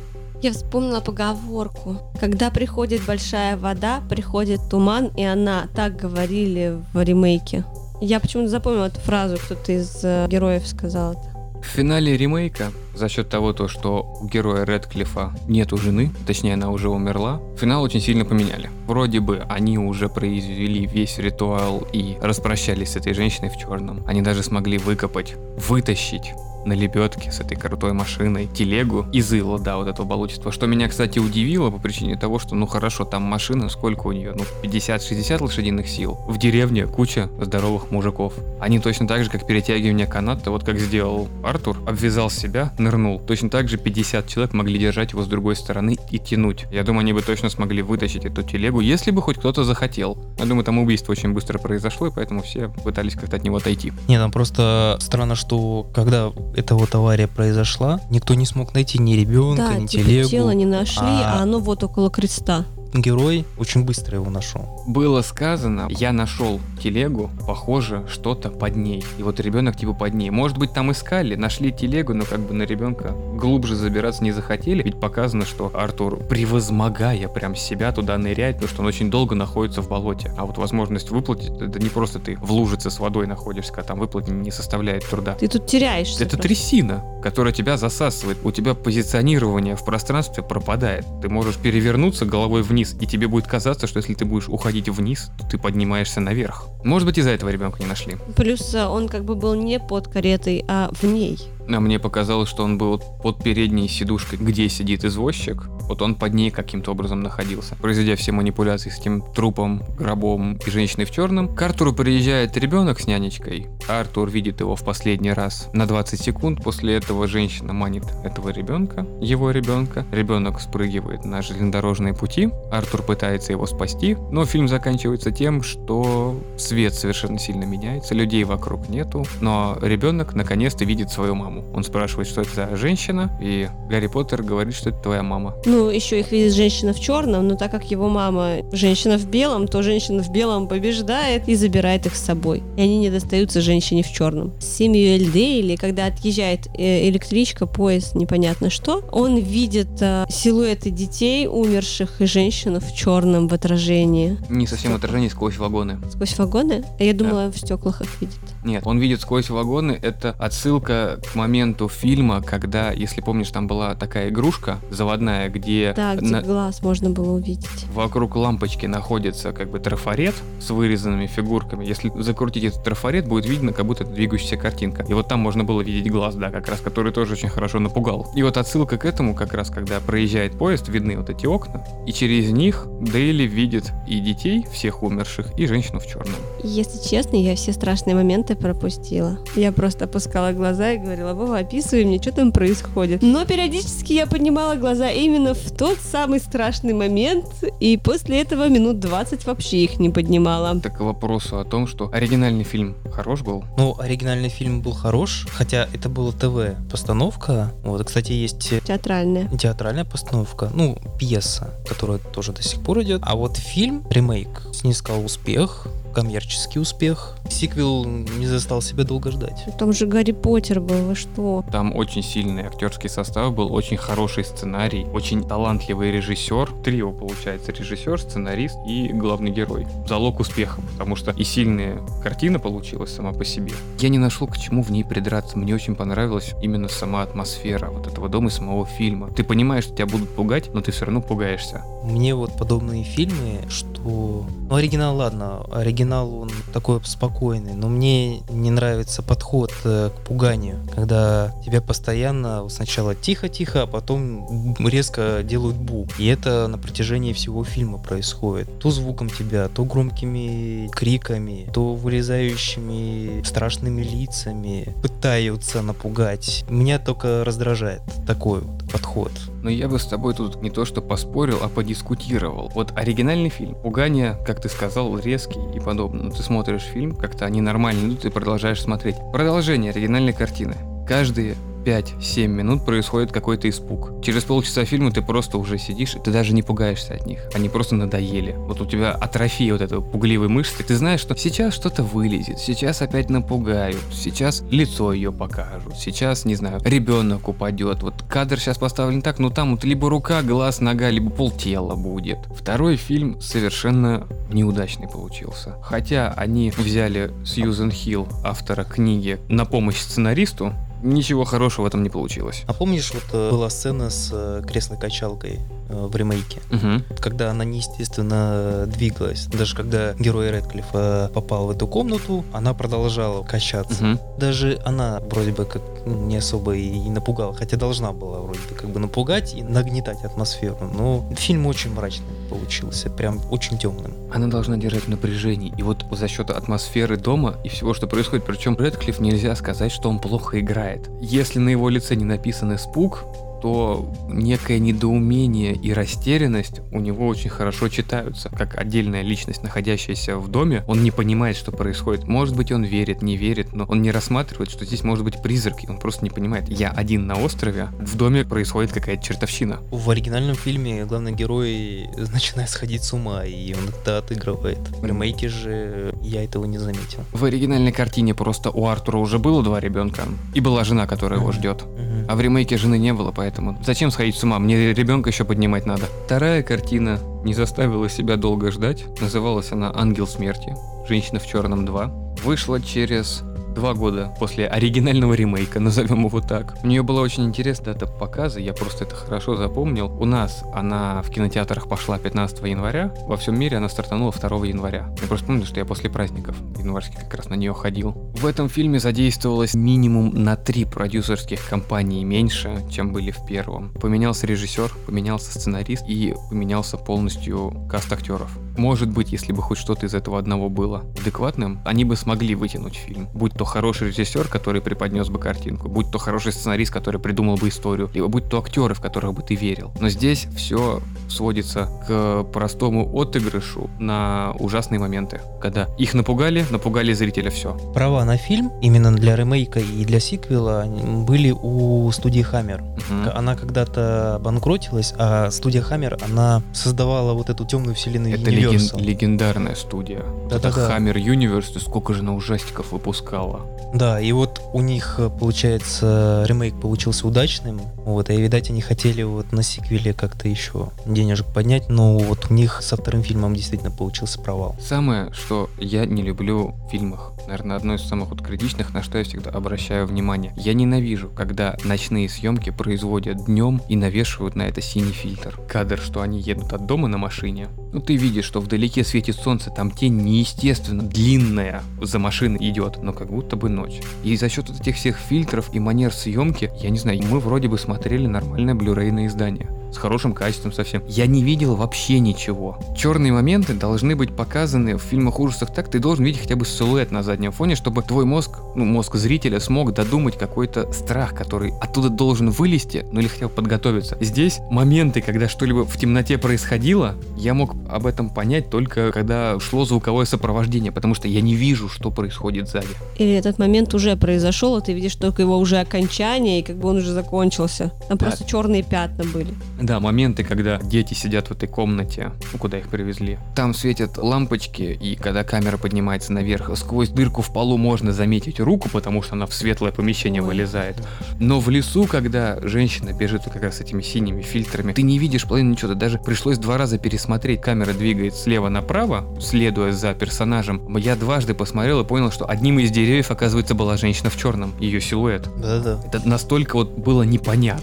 [0.43, 1.99] Я вспомнила поговорку.
[2.19, 7.65] Когда приходит большая вода, приходит туман, и она так говорили в ремейке.
[8.01, 11.32] Я почему-то запомнила эту фразу, кто-то из э, героев сказал это.
[11.63, 16.71] В финале ремейка, за счет того, то, что у героя Редклифа нету жены, точнее она
[16.71, 18.69] уже умерла, финал очень сильно поменяли.
[18.87, 24.05] Вроде бы они уже произвели весь ритуал и распрощались с этой женщиной в черном.
[24.07, 26.33] Они даже смогли выкопать, вытащить
[26.65, 30.53] на лебедке с этой крутой машиной телегу из ила, да, вот этого болотистого.
[30.53, 34.35] Что меня, кстати, удивило по причине того, что, ну хорошо, там машина, сколько у нее?
[34.37, 36.19] Ну, 50-60 лошадиных сил.
[36.27, 38.35] В деревне куча здоровых мужиков.
[38.61, 43.21] Они точно так же, как перетягивание каната, вот как сделал Артур, обвязал себя, нырнул.
[43.21, 46.67] Точно так же 50 человек могли держать его с другой стороны и тянуть.
[46.71, 50.19] Я думаю, они бы точно смогли вытащить эту телегу, если бы хоть кто-то захотел.
[50.39, 53.93] Я думаю, там убийство очень быстро произошло, и поэтому все пытались как-то от него отойти.
[54.09, 59.15] Не, там просто странно, что когда эта вот авария произошла, никто не смог найти ни
[59.15, 60.29] ребенка, Да, ни типа телегу.
[60.29, 62.65] тело не нашли, а- а оно вот около креста.
[62.95, 64.83] Герой очень быстро его нашел.
[64.87, 69.03] Было сказано, я нашел телегу, похоже, что-то под ней.
[69.19, 70.31] И вот ребенок типа под ней.
[70.31, 74.83] Может быть, там искали, нашли телегу, но как бы на ребенка глубже забираться не захотели.
[74.83, 79.81] Ведь показано, что Артур, превозмогая прям себя, туда ныряет, потому что он очень долго находится
[79.81, 80.33] в болоте.
[80.37, 83.99] А вот возможность выплатить, это не просто ты в лужице с водой находишься, а там
[83.99, 85.35] выплатить не составляет труда.
[85.35, 86.23] Ты тут теряешься.
[86.23, 86.49] Это просто.
[86.49, 88.39] трясина, которая тебя засасывает.
[88.45, 91.07] У тебя позиционирование в пространстве пропадает.
[91.23, 95.31] Ты можешь перевернуться головой вниз, и тебе будет казаться, что если ты будешь уходить вниз,
[95.39, 96.69] то ты поднимаешься наверх.
[96.85, 98.17] Может быть, из-за этого ребенка не нашли.
[98.37, 101.39] Плюс э, он как бы был не под каретой, а в ней.
[101.69, 105.65] А мне показалось, что он был под передней сидушкой, где сидит извозчик.
[105.89, 107.77] Вот он под ней каким-то образом находился.
[107.77, 113.01] Произведя все манипуляции с этим трупом, гробом и женщиной в черном, к Артуру приезжает ребенок
[113.01, 113.69] с нянечкой.
[113.89, 116.63] Артур видит его в последний раз на 20 секунд.
[116.63, 120.07] После этого женщина манит этого ребенка, его ребенка.
[120.13, 122.51] Ребенок спрыгивает на железнодорожные пути.
[122.71, 128.89] Артур пытается его спасти, но фильм заканчивается тем, что свет совершенно сильно меняется, людей вокруг
[128.89, 131.52] нету, но ребенок наконец-то видит свою маму.
[131.53, 131.73] Маму.
[131.75, 135.55] Он спрашивает, что это за женщина, и Гарри Поттер говорит, что это твоя мама.
[135.67, 139.69] Ну, еще их видит женщина в черном, но так как его мама женщина в белом,
[139.69, 142.63] то женщина в белом побеждает и забирает их с собой.
[142.77, 144.53] И они не достаются женщине в черном.
[144.61, 152.21] Сэмюэль Дейли, когда отъезжает э, электричка, поезд, непонятно что, он видит э, силуэты детей, умерших,
[152.21, 154.39] и женщину в черном в отражении.
[154.49, 155.99] Не совсем отражение сквозь вагоны.
[156.11, 156.85] Сквозь вагоны?
[156.99, 158.39] А я думала, в стеклах их видит.
[158.65, 159.99] Нет, он видит сквозь вагоны.
[160.01, 166.15] Это отсылка к моменту фильма, когда, если помнишь, там была такая игрушка заводная, где, Да,
[166.15, 167.85] где на- глаз можно было увидеть.
[167.93, 171.85] вокруг лампочки находится как бы трафарет с вырезанными фигурками.
[171.85, 175.05] Если закрутить этот трафарет, будет видно, как будто это двигающаяся картинка.
[175.09, 178.31] И вот там можно было видеть глаз, да, как раз, который тоже очень хорошо напугал.
[178.37, 182.13] И вот отсылка к этому, как раз, когда проезжает поезд, видны вот эти окна, и
[182.13, 186.37] через них Дейли видит и детей, всех умерших, и женщину в черном.
[186.63, 189.39] Если честно, я все страшные моменты пропустила.
[189.57, 193.23] Я просто опускала глаза и говорила, Вова, описывай мне, что там происходит.
[193.23, 197.47] Но периодически я поднимала глаза именно в тот самый страшный момент,
[197.81, 200.79] и после этого минут 20 вообще их не поднимала.
[200.81, 203.65] Так к вопросу о том, что оригинальный фильм хорош был.
[203.77, 207.73] Ну, оригинальный фильм был хорош, хотя это была ТВ-постановка.
[207.83, 209.49] Вот, кстати, есть Театральная.
[209.59, 213.23] театральная постановка, ну, пьеса, которая тоже до сих пор идет.
[213.25, 217.37] А вот фильм, ремейк, снискал успех, коммерческий успех.
[217.49, 219.65] Сиквел не застал себя долго ждать.
[219.79, 221.65] Там же Гарри Поттер был, вы что?
[221.71, 226.71] Там очень сильный актерский состав был, очень хороший сценарий, очень талантливый режиссер.
[226.85, 229.87] Трио, получается, режиссер, сценарист и главный герой.
[230.07, 233.73] Залог успеха, потому что и сильная картина получилась сама по себе.
[233.99, 235.59] Я не нашел, к чему в ней придраться.
[235.59, 239.31] Мне очень понравилась именно сама атмосфера вот этого дома и самого фильма.
[239.31, 241.83] Ты понимаешь, что тебя будут пугать, но ты все равно пугаешься.
[242.05, 244.45] Мне вот подобные фильмы, что...
[244.69, 250.79] Ну, оригинал, ладно, оригинал, он такой спокойный, но мне не нравится подход э, к пуганию,
[250.95, 256.07] когда тебя постоянно сначала тихо-тихо, а потом резко делают бу.
[256.19, 258.79] И это на протяжении всего фильма происходит.
[258.79, 266.65] То звуком тебя, то громкими криками, то вырезающими страшными лицами, пытаются напугать.
[266.69, 269.33] Меня только раздражает такой вот подход.
[269.63, 272.71] Но я бы с тобой тут не то что поспорил, а подискутировал.
[272.75, 273.77] Вот оригинальный фильм.
[273.77, 276.25] Пугание, как ты сказал, резкий и подобное.
[276.25, 279.17] Но ты смотришь фильм, как-то они нормально идут, и продолжаешь смотреть.
[279.33, 280.75] Продолжение оригинальной картины.
[281.07, 281.55] Каждые
[281.85, 284.23] 5-7 минут происходит какой-то испуг.
[284.23, 287.41] Через полчаса фильма ты просто уже сидишь, и ты даже не пугаешься от них.
[287.55, 288.55] Они просто надоели.
[288.57, 290.83] Вот у тебя атрофия вот этого пугливой мышцы.
[290.83, 296.55] Ты знаешь, что сейчас что-то вылезет, сейчас опять напугают, сейчас лицо ее покажут, сейчас, не
[296.55, 298.03] знаю, ребенок упадет.
[298.03, 302.39] Вот кадр сейчас поставлен так, но там вот либо рука, глаз, нога, либо полтела будет.
[302.57, 305.77] Второй фильм совершенно неудачный получился.
[305.83, 310.73] Хотя они взяли Сьюзен Хилл, автора книги, на помощь сценаристу,
[311.03, 312.65] ничего хорошего в этом не получилось.
[312.67, 316.61] А помнишь, вот э, была сцена с э, креслой качалкой в ремейке?
[316.71, 317.05] Мгм.
[317.21, 319.47] Когда она неестественно двигалась.
[319.47, 324.05] Даже когда герой Редклиффа попал в эту комнату, она продолжала качаться.
[324.05, 324.21] Мгм.
[324.39, 328.75] Даже она вроде бы как ну, не особо и напугала, хотя должна была вроде бы
[328.75, 330.91] как бы напугать и нагнетать атмосферу.
[330.93, 334.15] Но фильм очень мрачный получился, прям очень темным.
[334.33, 335.73] Она должна держать напряжение.
[335.77, 340.09] И вот за счет атмосферы дома и всего, что происходит, причем Редклифф нельзя сказать, что
[340.09, 341.09] он плохо играет.
[341.21, 343.25] Если на его лице не написан испуг,
[343.63, 348.49] то некое недоумение и растерянность у него очень хорошо читаются.
[348.51, 352.27] Как отдельная личность, находящаяся в доме, он не понимает, что происходит.
[352.27, 355.85] Может быть, он верит, не верит, но он не рассматривает, что здесь может быть призрак,
[355.85, 356.69] и он просто не понимает.
[356.69, 359.79] Я один на острове, в доме происходит какая-то чертовщина.
[359.93, 364.81] В оригинальном фильме главный герой начинает сходить с ума, и он это отыгрывает.
[364.99, 367.21] В ремейке же я этого не заметил.
[367.31, 371.53] В оригинальной картине просто у Артура уже было два ребенка, и была жена, которая его
[371.53, 371.85] ждет.
[372.29, 373.52] А в ремейке жены не было, поэтому
[373.83, 374.59] зачем сходить с ума?
[374.59, 376.07] Мне ребенка еще поднимать надо.
[376.27, 379.05] Вторая картина не заставила себя долго ждать.
[379.21, 380.75] Называлась она «Ангел смерти».
[381.09, 382.07] Женщина в черном 2.
[382.45, 383.43] Вышла через
[383.73, 386.77] два года после оригинального ремейка, назовем его так.
[386.83, 390.07] У нее была очень интересная дата показа, я просто это хорошо запомнил.
[390.21, 395.15] У нас она в кинотеатрах пошла 15 января, во всем мире она стартанула 2 января.
[395.21, 398.13] Я просто помню, что я после праздников январских как раз на нее ходил.
[398.35, 403.93] В этом фильме задействовалось минимум на три продюсерских компании меньше, чем были в первом.
[403.95, 408.57] Поменялся режиссер, поменялся сценарист и поменялся полностью каст актеров.
[408.77, 412.97] Может быть, если бы хоть что-то из этого одного было адекватным, они бы смогли вытянуть
[412.97, 413.29] фильм.
[413.35, 417.69] Будь то хороший режиссер, который преподнес бы картинку, будь то хороший сценарист, который придумал бы
[417.69, 419.93] историю, либо будь то актеры, в которых бы ты верил.
[420.01, 427.51] Но здесь все сводится к простому отыгрышу на ужасные моменты, когда их напугали, напугали зрителя
[427.51, 427.77] все.
[427.95, 430.85] Права на фильм именно для ремейка и для сиквела
[431.27, 432.83] были у студии Hammer.
[433.11, 433.31] Мгм.
[433.35, 439.75] Она когда-то банкротилась, а студия Hammer, она создавала вот эту темную вселенную Это леген- легендарная
[439.75, 440.23] студия.
[440.47, 440.97] Это Да-да-да.
[440.99, 443.61] Hammer Universe, сколько же она ужастиков выпускала.
[443.95, 447.81] Да, и вот у них, э, получается, ремейк получился удачным.
[448.05, 452.55] Вот, и, видать, они хотели вот на сиквеле как-то еще денежек поднять, но вот у
[452.55, 454.77] них со вторым фильмом действительно получился провал.
[454.81, 459.19] Самое, что я не люблю в фильмах, наверное, одно из самых вот критичных, на что
[459.19, 460.53] я всегда обращаю внимание.
[460.57, 465.59] Я ненавижу, когда ночные съемки производят днем и навешивают на это синий фильтр.
[465.69, 467.69] Кадр, что они едут от дома на машине.
[467.93, 473.13] Ну ты видишь, что вдалеке светит солнце, там тень неестественно длинная за машиной идет, но
[473.13, 474.01] как будто бы ночь.
[474.25, 477.69] И за счет вот этих всех фильтров и манер съемки, я не знаю, мы вроде
[477.69, 481.03] бы смотрели нормальное блюрейное издание с хорошим качеством совсем.
[481.07, 482.79] Я не видел вообще ничего.
[482.97, 487.11] Черные моменты должны быть показаны в фильмах ужасов так, ты должен видеть хотя бы силуэт
[487.11, 492.09] на заднем фоне, чтобы твой мозг, ну, мозг зрителя смог додумать какой-то страх, который оттуда
[492.09, 494.17] должен вылезти, ну или хотя бы подготовиться.
[494.21, 499.85] Здесь моменты, когда что-либо в темноте происходило, я мог об этом понять только когда шло
[499.85, 502.87] звуковое сопровождение, потому что я не вижу, что происходит сзади.
[503.19, 506.89] Или этот момент уже произошел, а ты видишь только его уже окончание, и как бы
[506.89, 507.93] он уже закончился.
[508.09, 508.27] Там Да.
[508.27, 509.53] просто черные пятна были.
[509.83, 513.39] Да, моменты, когда дети сидят в этой комнате, ну, куда их привезли.
[513.57, 518.89] Там светят лампочки, и когда камера поднимается наверх, сквозь дырку в полу можно заметить руку,
[518.89, 520.49] потому что она в светлое помещение Ой.
[520.49, 520.97] вылезает.
[521.41, 525.47] Но в лесу, когда женщина бежит как раз с этими синими фильтрами, ты не видишь
[525.49, 527.61] половину ничего, даже пришлось два раза пересмотреть.
[527.61, 530.97] Камера двигается слева направо, следуя за персонажем.
[530.97, 535.01] Я дважды посмотрел и понял, что одним из деревьев, оказывается, была женщина в черном, ее
[535.01, 535.49] силуэт.
[535.61, 536.01] Да-да.
[536.07, 537.83] Это настолько вот было непонятно.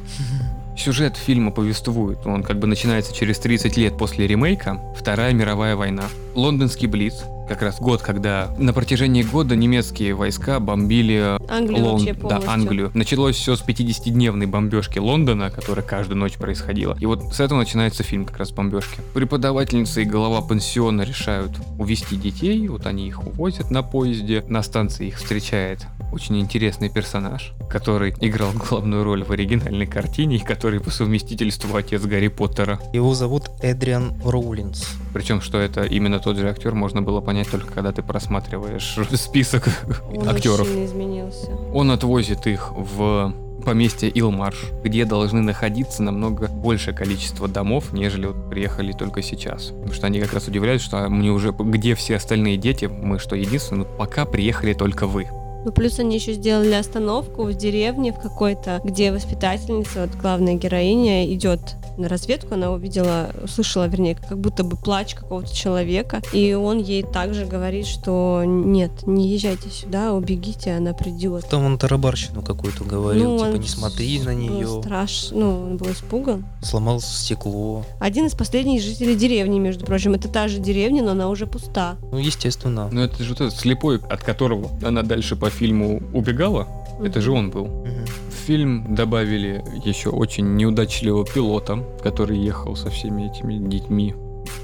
[0.80, 6.06] Сюжет фильма повествует, он как бы начинается через 30 лет после ремейка, Вторая мировая война.
[6.36, 12.14] Лондонский Блиц, как раз год, когда на протяжении года немецкие войска бомбили Англию Лон- вообще
[12.14, 12.42] да.
[12.46, 12.92] Англию.
[12.94, 16.96] Началось все с 50-дневной бомбежки Лондона, которая каждую ночь происходила.
[17.00, 19.02] И вот с этого начинается фильм как раз бомбежки.
[19.16, 24.46] Преподавательница и глава пансиона решают увести детей, вот они их увозят на поезде.
[24.48, 30.40] На станции их встречает очень интересный персонаж, который играл главную роль в оригинальной картине и
[30.40, 32.80] который по совместительству отец Гарри Поттера.
[32.94, 34.88] Его зовут Эдриан Роулинс.
[35.14, 39.68] Причем, что это именно тот же актер, можно было понять только когда ты просматриваешь список
[40.14, 40.62] Он актеров.
[40.62, 41.52] очень изменился.
[41.74, 43.34] Он отвозит их в
[43.66, 49.68] поместье Илмарш, где должны находиться намного большее количество домов, нежели вот приехали только сейчас.
[49.68, 53.20] Потому что они как раз удивляются, что «А мне уже где все остальные дети, мы
[53.20, 55.28] что, единственные, Ну, пока приехали только вы.
[55.66, 61.34] Ну, плюс они еще сделали остановку в деревне в какой-то, где воспитательница, вот главная героиня,
[61.34, 61.60] идет
[61.98, 67.04] на разведку, она увидела, услышала, вернее, как будто бы плач какого-то человека, и он ей
[67.04, 71.48] также говорит, что нет, не езжайте сюда, убегите, она придет.
[71.50, 75.30] Там он тарабарщину какую-то говорил, типа Ну, он не смотри на нее, страш...
[75.32, 76.46] Ну, он был испуган.
[76.62, 77.86] сломал стекло.
[78.00, 80.14] Один из последних жителей деревни, между прочим.
[80.14, 81.98] Это та же деревня, но она уже пуста.
[82.12, 82.90] Ну, естественно.
[82.92, 86.68] Но это же вот этот слепой, от которого она дальше по фильму убегала,
[87.04, 87.68] это же он был.
[87.68, 88.06] Мгм.
[88.06, 94.14] В фильм добавили еще очень неудачливого пилота, который ехал со всеми этими детьми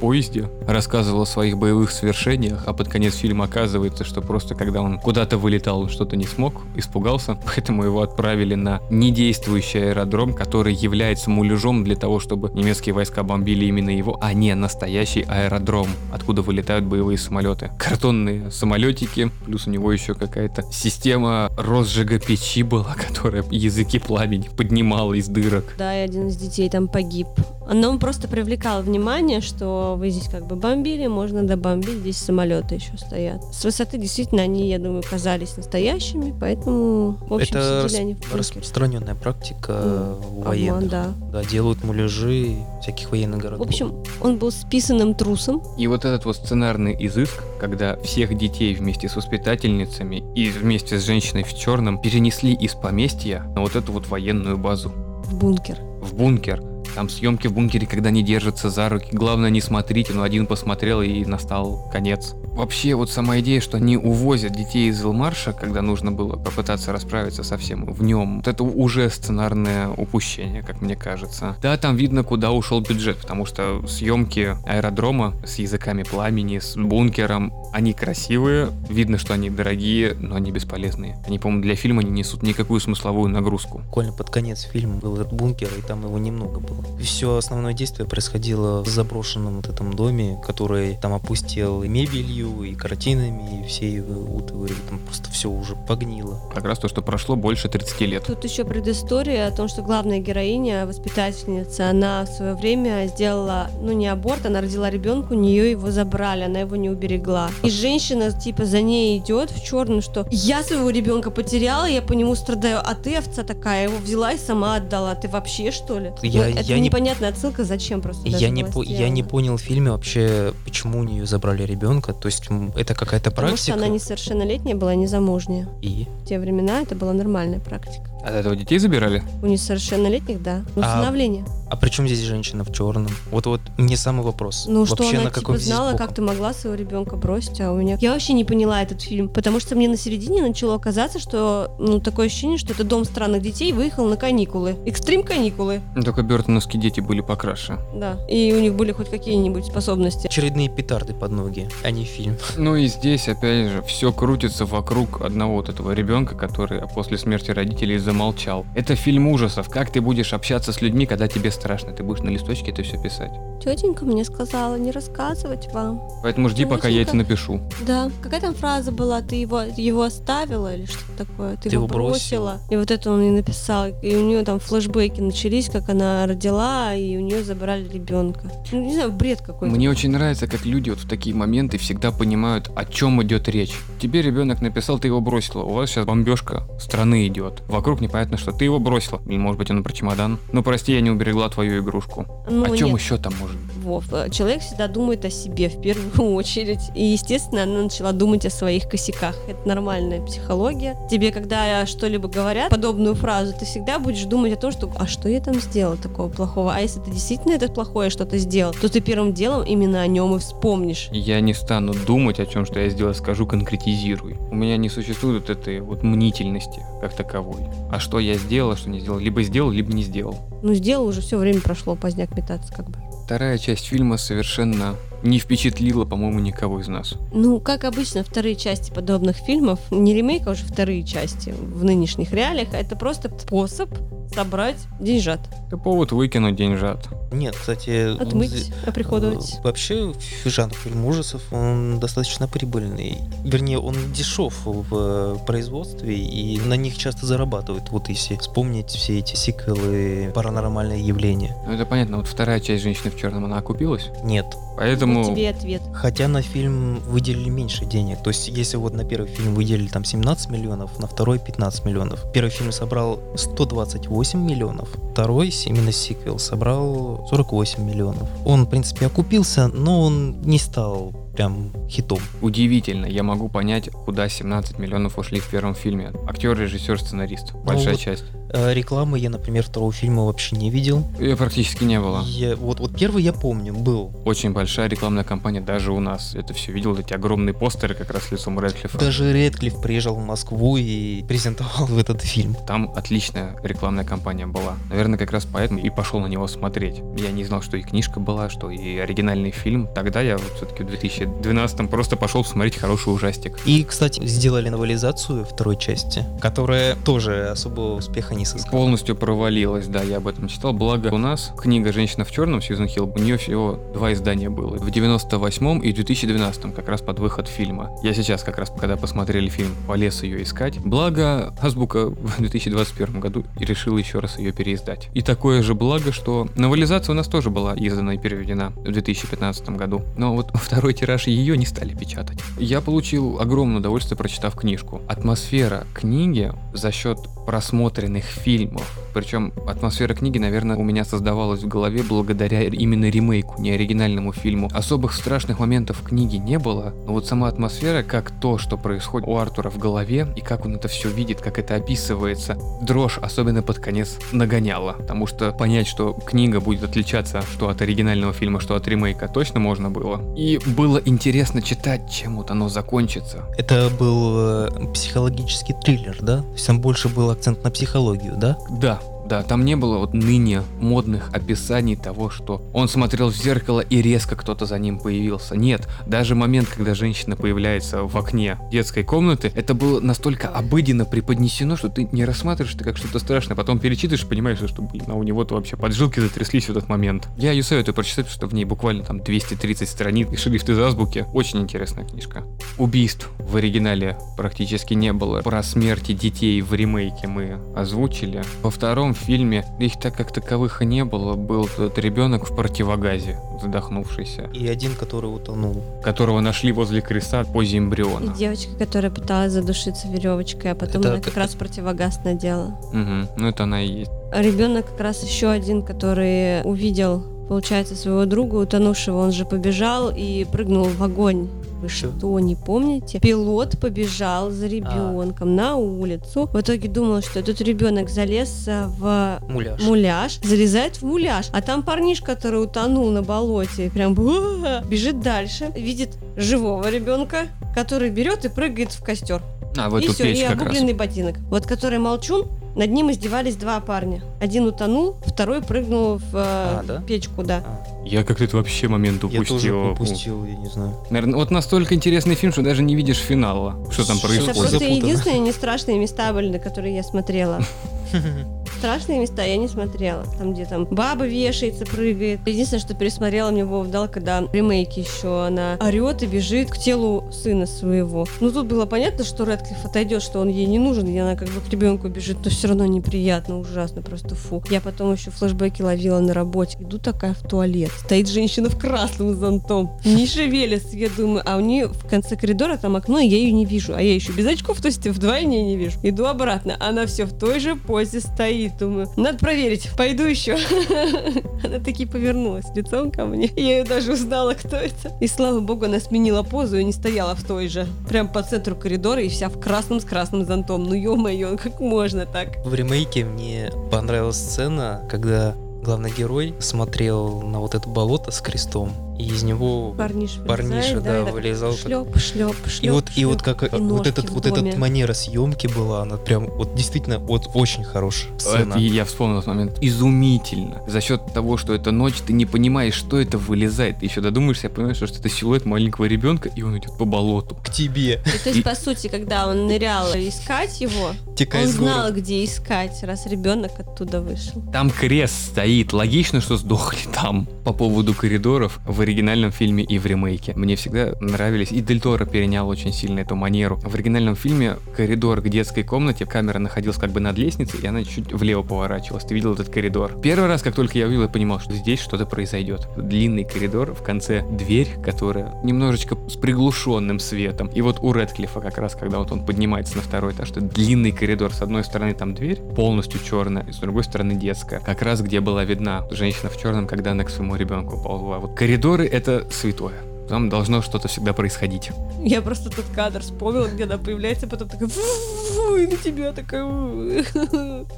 [0.05, 4.99] поезде, рассказывал о своих боевых свершениях, а под конец фильма оказывается, что просто когда он
[4.99, 11.83] куда-то вылетал, что-то не смог, испугался, поэтому его отправили на недействующий аэродром, который является муляжом
[11.83, 17.17] для того, чтобы немецкие войска бомбили именно его, а не настоящий аэродром, откуда вылетают боевые
[17.17, 17.71] самолеты.
[17.79, 25.15] Картонные самолетики, плюс у него еще какая-то система розжига печи была, которая языки пламени поднимала
[25.15, 25.73] из дырок.
[25.79, 27.25] Да, и один из детей там погиб.
[27.73, 32.75] Но он просто привлекал внимание, что вы здесь как бы бомбили, можно добомбить, здесь самолеты
[32.75, 33.43] еще стоят.
[33.53, 38.35] С высоты действительно они, я думаю, казались настоящими, поэтому, в общем, Это сидели они в
[38.35, 40.89] распространенная практика Ну, у военных.
[40.89, 41.13] да.
[41.31, 43.67] Да, делают муляжи всяких военных В городов.
[43.67, 45.61] общем, он был списанным трусом.
[45.77, 51.03] И вот этот вот сценарный изыск, когда всех детей вместе с воспитательницами и вместе с
[51.03, 54.89] женщиной в черном перенесли из поместья на вот эту вот военную базу,
[55.25, 55.77] в бункер.
[56.01, 56.61] в бункер.
[56.95, 59.09] Там съемки в бункере, когда они держатся за руки.
[59.11, 62.35] Главное, не смотрите, но один посмотрел и настал конец.
[62.55, 67.43] Вообще, вот сама идея, что они увозят детей из Илмарша, когда нужно было попытаться расправиться
[67.43, 71.57] со всем в нем, вот это уже сценарное упущение, как мне кажется.
[71.61, 77.51] Да, там видно, куда ушел бюджет, потому что съемки аэродрома с языками пламени, с бункером,
[77.73, 81.21] они красивые, видно, что они дорогие, но они бесполезные.
[81.27, 83.79] Они, по-моему, для фильма не несут никакую смысловую нагрузку.
[83.79, 86.84] Буквально под конец фильма был этот бункер, и там его немного было.
[87.01, 92.73] Все основное действие происходило в заброшенном вот этом доме, который там опустел и мебелью, и
[92.75, 94.73] картинами, и все его утвари.
[94.89, 96.39] Там просто все уже погнило.
[96.53, 98.23] Как раз то, что прошло больше 30 лет.
[98.25, 103.91] Тут еще предыстория о том, что главная героиня, воспитательница, она в свое время сделала, ну
[103.91, 107.49] не аборт, она родила ребенка, у нее его забрали, она его не уберегла.
[107.63, 112.13] И женщина типа за ней идет в черную, что я своего ребенка потеряла, я по
[112.13, 115.15] нему страдаю, а ты овца такая, его взяла и сама отдала.
[115.15, 116.11] Ты вообще что ли?
[116.21, 118.27] Я- Ну, это я не- непонятная отсылка, зачем просто.
[118.27, 122.13] Я не, по- я не понял в фильме вообще, почему у нее забрали ребенка.
[122.13, 122.43] То есть
[122.75, 123.73] это какая-то Потому что практика.
[123.75, 125.67] она несовершеннолетняя была, незамужняя.
[125.81, 128.09] И В те времена это была нормальная практика.
[128.25, 129.23] От этого детей забирали?
[129.43, 130.63] У несовершеннолетних, да.
[130.75, 131.45] Ну, А Усыновление.
[131.69, 133.11] а при чем здесь женщина в черном?
[133.31, 134.65] Вот вот мне самый вопрос.
[134.67, 136.07] Ну, что вообще она на типа каком здесь знала, боком?
[136.07, 137.97] как ты могла своего ребенка бросить, а у меня...
[138.01, 141.99] Я вообще не поняла этот фильм, потому что мне на середине начало казаться, что, ну,
[141.99, 144.75] такое ощущение, что это дом странных детей выехал на каникулы.
[144.85, 147.77] Экстрим каникулы, Ну, Только Бертоновские дети были покраше.
[147.95, 148.17] да.
[148.29, 150.27] И у них были хоть какие-нибудь способности.
[150.27, 152.37] Очередные петарды под ноги, а не фильм.
[152.57, 157.51] Ну и здесь, опять же, все крутится вокруг одного вот этого ребенка, который после смерти
[157.51, 158.65] родителей замолчал.
[158.75, 159.69] Это фильм ужасов.
[159.69, 161.91] Как ты будешь общаться с людьми, когда тебе страшно?
[161.91, 163.31] Ты будешь на листочке это все писать.
[163.61, 166.01] Тетенька мне сказала не рассказывать вам.
[166.23, 167.59] Поэтому жди, пока я это напишу.
[167.85, 168.09] Да.
[168.21, 169.21] Какая там фраза была?
[169.21, 171.55] Ты его, его оставила или что-то такое?
[171.57, 172.51] Ты, Ты его его бросила.
[172.53, 172.59] бросила.
[172.69, 173.87] И вот это он и написал.
[174.01, 178.51] И у нее там флешбеки начались, как она родила, и у нее забрали ребенка.
[178.71, 179.73] Ну, не знаю, бред какой-то.
[179.75, 183.73] Мне очень нравится, как люди вот в такие моменты всегда понимают, о чем идет речь.
[183.99, 185.63] Тебе ребенок написал, ты его бросила.
[185.63, 187.61] У вас сейчас бомбежка страны идет.
[187.67, 189.21] Вокруг непонятно, что ты его бросила.
[189.25, 190.39] Или может быть он про чемодан.
[190.51, 192.25] Ну прости, я не уберегла твою игрушку.
[192.49, 192.99] Ну, о чем нет.
[192.99, 193.57] еще там может?
[193.57, 193.75] быть?
[193.83, 196.79] Вов, э, человек всегда думает о себе в первую очередь.
[196.95, 199.35] И, естественно, она начала думать о своих косяках.
[199.47, 200.97] Это нормальная психология.
[201.09, 205.29] Тебе, когда что-либо говорят, подобную фразу, ты всегда будешь думать о том, что «а что
[205.29, 209.01] я там сделал такого плохого?» А если ты действительно это плохое что-то сделал, то ты
[209.01, 211.09] первым делом именно о нем и вспомнишь.
[211.11, 214.37] Я не стану думать о чем, что я сделал, скажу конкретизируй.
[214.51, 217.61] У меня не существует вот этой вот мнительности как таковой.
[217.95, 219.19] А что я сделал, а что не сделал.
[219.19, 220.35] Либо сделал, либо не сделал.
[220.61, 222.99] Ну, сделал уже, все время прошло, поздняк метаться как бы.
[223.23, 224.95] Вторая часть фильма совершенно
[225.25, 227.15] не впечатлила, по-моему, никого из нас.
[227.33, 232.31] Ну, как обычно, вторые части подобных фильмов, не ремейк, а уже вторые части в нынешних
[232.31, 233.89] реалиях, а это просто способ
[234.33, 235.39] собрать деньжат.
[235.67, 237.07] Это повод выкинуть деньжат.
[237.31, 238.15] Нет, кстати...
[238.21, 239.55] Отмыть, оприходовать.
[239.55, 240.13] э, Вообще,
[240.45, 243.17] жанр фильм ужасов, он достаточно прибыльный.
[243.43, 247.89] Вернее, он дешев в э, производстве, и на них часто зарабатывают.
[247.89, 251.55] Вот если вспомнить все эти сиквелы «Паранормальное явление».
[251.65, 254.09] Ну, это понятно, вот вторая часть «Женщины в черном», она окупилась.
[254.23, 254.45] Нет.
[254.77, 255.14] Поэтому...
[255.23, 255.81] Вот тебе ответ.
[255.93, 258.21] Хотя на фильм выделили меньше денег.
[258.23, 262.31] То есть, если вот на первый фильм выделили там 17 миллионов, на второй 15 миллионов.
[262.33, 268.27] Первый фильм собрал 128 миллионов, второй, именно сиквел, собрал 48 миллионов.
[268.45, 272.19] Он, в принципе, окупился, но он не стал прям хитом.
[272.41, 276.13] Удивительно, я могу понять, куда 17 миллионов ушли в первом фильме.
[276.27, 277.53] Актер, режиссер, сценарист.
[277.53, 278.25] Большая вот- часть.
[278.55, 281.05] Э, Рекламы я, например, второго фильма вообще не видел.
[281.19, 282.23] Ее практически не было.
[282.25, 284.11] Я- вот, вот первый я помню, был.
[284.23, 286.33] Очень большая рекламная кампания даже у нас.
[286.35, 288.97] Это все видел, эти огромные постеры как раз лицом Рэдклиффа.
[288.97, 292.55] Даже Редклифф приезжал в Москву и презентовал в этот фильм.
[292.65, 294.75] Там отличная рекламная кампания была.
[294.89, 297.01] Наверное, как раз поэтому и пошел на него смотреть.
[297.17, 299.89] Я не знал, что и книжка была, что и оригинальный фильм.
[299.93, 303.57] Тогда я вот все-таки в 2012 просто пошел посмотреть хороший ужастик.
[303.65, 308.71] И, кстати, сделали новелизацию второй части, которая тоже особого успеха не сыскала.
[308.71, 310.73] Полностью провалилась, да, я об этом читал.
[310.73, 314.77] Благо у нас книга «Женщина в черном» Сьюзен Хилл, у нее всего два издания было.
[314.77, 317.91] В 98 и в 2012 как раз под выход фильма.
[318.03, 320.79] Я сейчас как раз, когда посмотрели фильм, полез ее искать.
[320.79, 325.09] Благо, Азбука в 2021 году и решила еще раз ее переиздать.
[325.13, 329.69] И такое же благо, что новелизация у нас тоже была издана и переведена в 2015
[329.71, 330.03] году.
[330.17, 332.39] Но вот второй тираж ее не стали печатать.
[332.57, 335.01] Я получил огромное удовольствие, прочитав книжку.
[335.07, 338.91] Атмосфера книги за счет просмотренных фильмов.
[339.13, 344.69] Причем атмосфера книги, наверное, у меня создавалась в голове благодаря именно ремейку, не оригинальному фильму.
[344.73, 349.27] Особых страшных моментов в книге не было, но вот сама атмосфера, как то, что происходит
[349.27, 353.61] у Артура в голове, и как он это все видит, как это описывается, дрожь, особенно
[353.63, 354.93] под конец, нагоняла.
[354.93, 359.59] Потому что понять, что книга будет отличаться что от оригинального фильма, что от ремейка, точно
[359.59, 360.21] можно было.
[360.35, 363.43] И было интересно читать, чем вот оно закончится.
[363.57, 366.39] Это был э, психологический триллер, да?
[366.39, 368.57] То есть там больше был акцент на психологию, да?
[368.69, 373.79] Да, да, там не было вот ныне модных описаний того, что он смотрел в зеркало
[373.81, 375.55] и резко кто-то за ним появился.
[375.55, 381.75] Нет, даже момент, когда женщина появляется в окне детской комнаты, это было настолько обыденно преподнесено,
[381.75, 383.55] что ты не рассматриваешь это как что-то страшное.
[383.55, 387.27] Потом перечитываешь понимаешь, что, блин, а у него-то вообще поджилки затряслись в этот момент.
[387.37, 391.25] Я ее советую прочитать, что в ней буквально там 230 страниц и шрифт из азбуки.
[391.33, 392.43] Очень интересная книжка.
[392.77, 395.41] Убийств в оригинале практически не было.
[395.41, 398.43] Про смерти детей в ремейке мы озвучили.
[398.61, 401.35] Во втором фильме их так как таковых и не было.
[401.35, 405.81] Был тот ребенок в противогазе, задохнувшийся, И один, который утонул.
[406.03, 408.33] которого нашли возле креста в позе И эмбриона.
[408.35, 412.77] девочка, которая пыталась задушиться веревочкой, а потом Это она как как- раз противогаз надела.
[412.93, 414.11] Мгм, Ну это она и есть.
[414.33, 420.45] Ребенок как раз еще один, который увидел, получается, своего друга утонувшего, он же побежал и
[420.45, 421.47] прыгнул в огонь.
[421.81, 423.19] Вы что, не помните?
[423.19, 426.49] Пилот побежал за ребенком на улицу.
[426.51, 429.81] В итоге думал, что этот ребенок залез э, в Муляж.
[429.83, 435.71] муляж, залезает в муляж, а там парниш, который утонул на болоте, и прям бежит дальше,
[435.75, 439.41] видит живого ребенка, который берет и прыгает в костер.
[439.77, 440.61] А, в и все, и как раз.
[440.61, 441.35] обугленный ботинок.
[441.49, 442.47] Вот который молчун,
[442.77, 444.21] над ним издевались два парня.
[444.39, 447.01] Один утонул, второй прыгнул в э, А, да?
[447.01, 447.61] печку, да.
[447.65, 449.91] А, Я как-то это вообще момент я тоже упустил.
[449.91, 450.93] упустил, я не знаю.
[451.09, 454.69] Наверное, вот настолько интересный фильм, что даже не видишь финала, что там Что Это происходит.
[454.69, 457.59] просто единственные не страшные места были, на которые я смотрела.
[458.77, 460.25] Страшные места я не смотрела.
[460.37, 462.41] Там, где там баба вешается, прыгает.
[462.45, 466.77] Единственное, что пересмотрела, мне Вова дал, когда в ремейке еще она орет и бежит к
[466.77, 468.27] телу сына своего.
[468.41, 471.49] Ну, тут было понятно, что Рэдклифф отойдет, что он ей не нужен, и она как
[471.49, 474.61] бы к ребенку бежит, но все равно неприятно, ужасно, просто фу.
[474.69, 476.77] Я потом еще флешбеки ловила на работе.
[476.79, 477.91] Иду такая в туалет.
[477.97, 479.91] Стоит женщина в красном зонтом.
[480.03, 481.43] Не шевелится, я думаю.
[481.45, 483.95] А у нее в конце коридора там окно, и я ее не вижу.
[483.95, 485.97] А я еще без очков, то есть вдвойне не вижу.
[486.03, 486.75] Иду обратно.
[486.79, 488.77] Она все в той же позе стоит.
[488.77, 489.89] Думаю, надо проверить.
[489.97, 490.53] Пойду еще.
[491.63, 493.51] Она таки повернулась лицом ко мне.
[493.55, 495.15] Я ее даже узнала, кто это.
[495.21, 497.87] И слава богу, она сменила позу и не стояла в той же.
[498.07, 500.83] Прям по центру коридора и вся в красном с красным зонтом.
[500.83, 502.57] Ну ё-моё, как можно так?
[502.65, 508.91] В ремейке мне понравилась сцена, когда главный герой смотрел на вот это болото с крестом,
[509.17, 511.73] и из него Парниш парниша, вылезает, да, и так вылезал.
[511.73, 512.83] Шлеп, шлеп, шлеп.
[512.83, 516.47] И вот, и вот как и вот этот вот этот манера съемки была, она прям
[516.47, 518.73] вот действительно вот очень хорошая сцена.
[518.73, 519.77] Это я вспомнил этот момент.
[519.81, 520.81] Изумительно.
[520.87, 523.99] За счет того, что это ночь, ты не понимаешь, что это вылезает.
[523.99, 527.55] Ты еще додумаешься, понимаешь, что это силуэт маленького ребенка, и он идет по болоту.
[527.63, 532.11] К тебе И то есть, по сути, когда он нырял искать его, текай он знал,
[532.11, 534.61] где искать, раз ребенок оттуда вышел.
[534.73, 535.93] Там крест стоит.
[535.93, 537.47] Логично, что сдохли там.
[537.63, 540.53] По поводу коридоров в оригинальном фильме и в ремейке.
[540.55, 541.71] Мне всегда нравились.
[541.71, 543.77] И Дель Торо перенял очень сильно эту манеру.
[543.77, 548.03] В оригинальном фильме коридор к детской комнате, камера находилась как бы над лестницей, и она
[548.03, 549.23] чуть влево поворачивалась.
[549.23, 550.19] Ты видел этот коридор.
[550.21, 552.87] Первый раз, как только я увидел, я понимал, что здесь что-то произойдет.
[552.97, 557.67] Длинный коридор, в конце дверь, которая немножечко с приглушенным светом.
[557.67, 561.11] И вот у Редклифа как раз, когда вот он поднимается на второй этаж, что длинный
[561.11, 564.79] коридор, с одной стороны там дверь, полностью черная, и с другой стороны детская.
[564.79, 568.39] Как раз где была видна женщина в черном, когда она к своему ребенку ползла.
[568.39, 568.55] Вот
[568.95, 569.95] коридоры это святое.
[570.29, 571.91] Там должно что-то всегда происходить.
[572.23, 576.63] Я просто тот кадр вспомнила, где она появляется, потом такая и на тебя такая.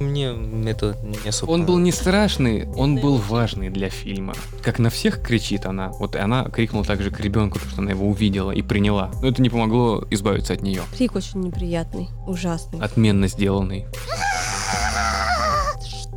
[0.00, 0.34] Мне
[0.68, 4.34] это не особо Он был не страшный, он был важный для фильма.
[4.62, 8.06] Как на всех кричит она, вот она крикнула также к ребенку, потому что она его
[8.06, 9.10] увидела и приняла.
[9.22, 10.82] Но это не помогло избавиться от нее.
[10.96, 12.80] Крик очень неприятный, ужасный.
[12.80, 13.86] Отменно сделанный.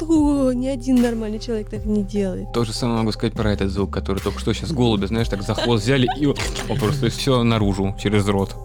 [0.01, 0.51] Что?
[0.53, 2.51] Ни один нормальный человек так не делает.
[2.53, 5.43] То же самое могу сказать про этот звук, который только что сейчас голуби, знаешь, так
[5.43, 6.35] за хвост взяли и он
[6.79, 8.55] просто все наружу, через рот.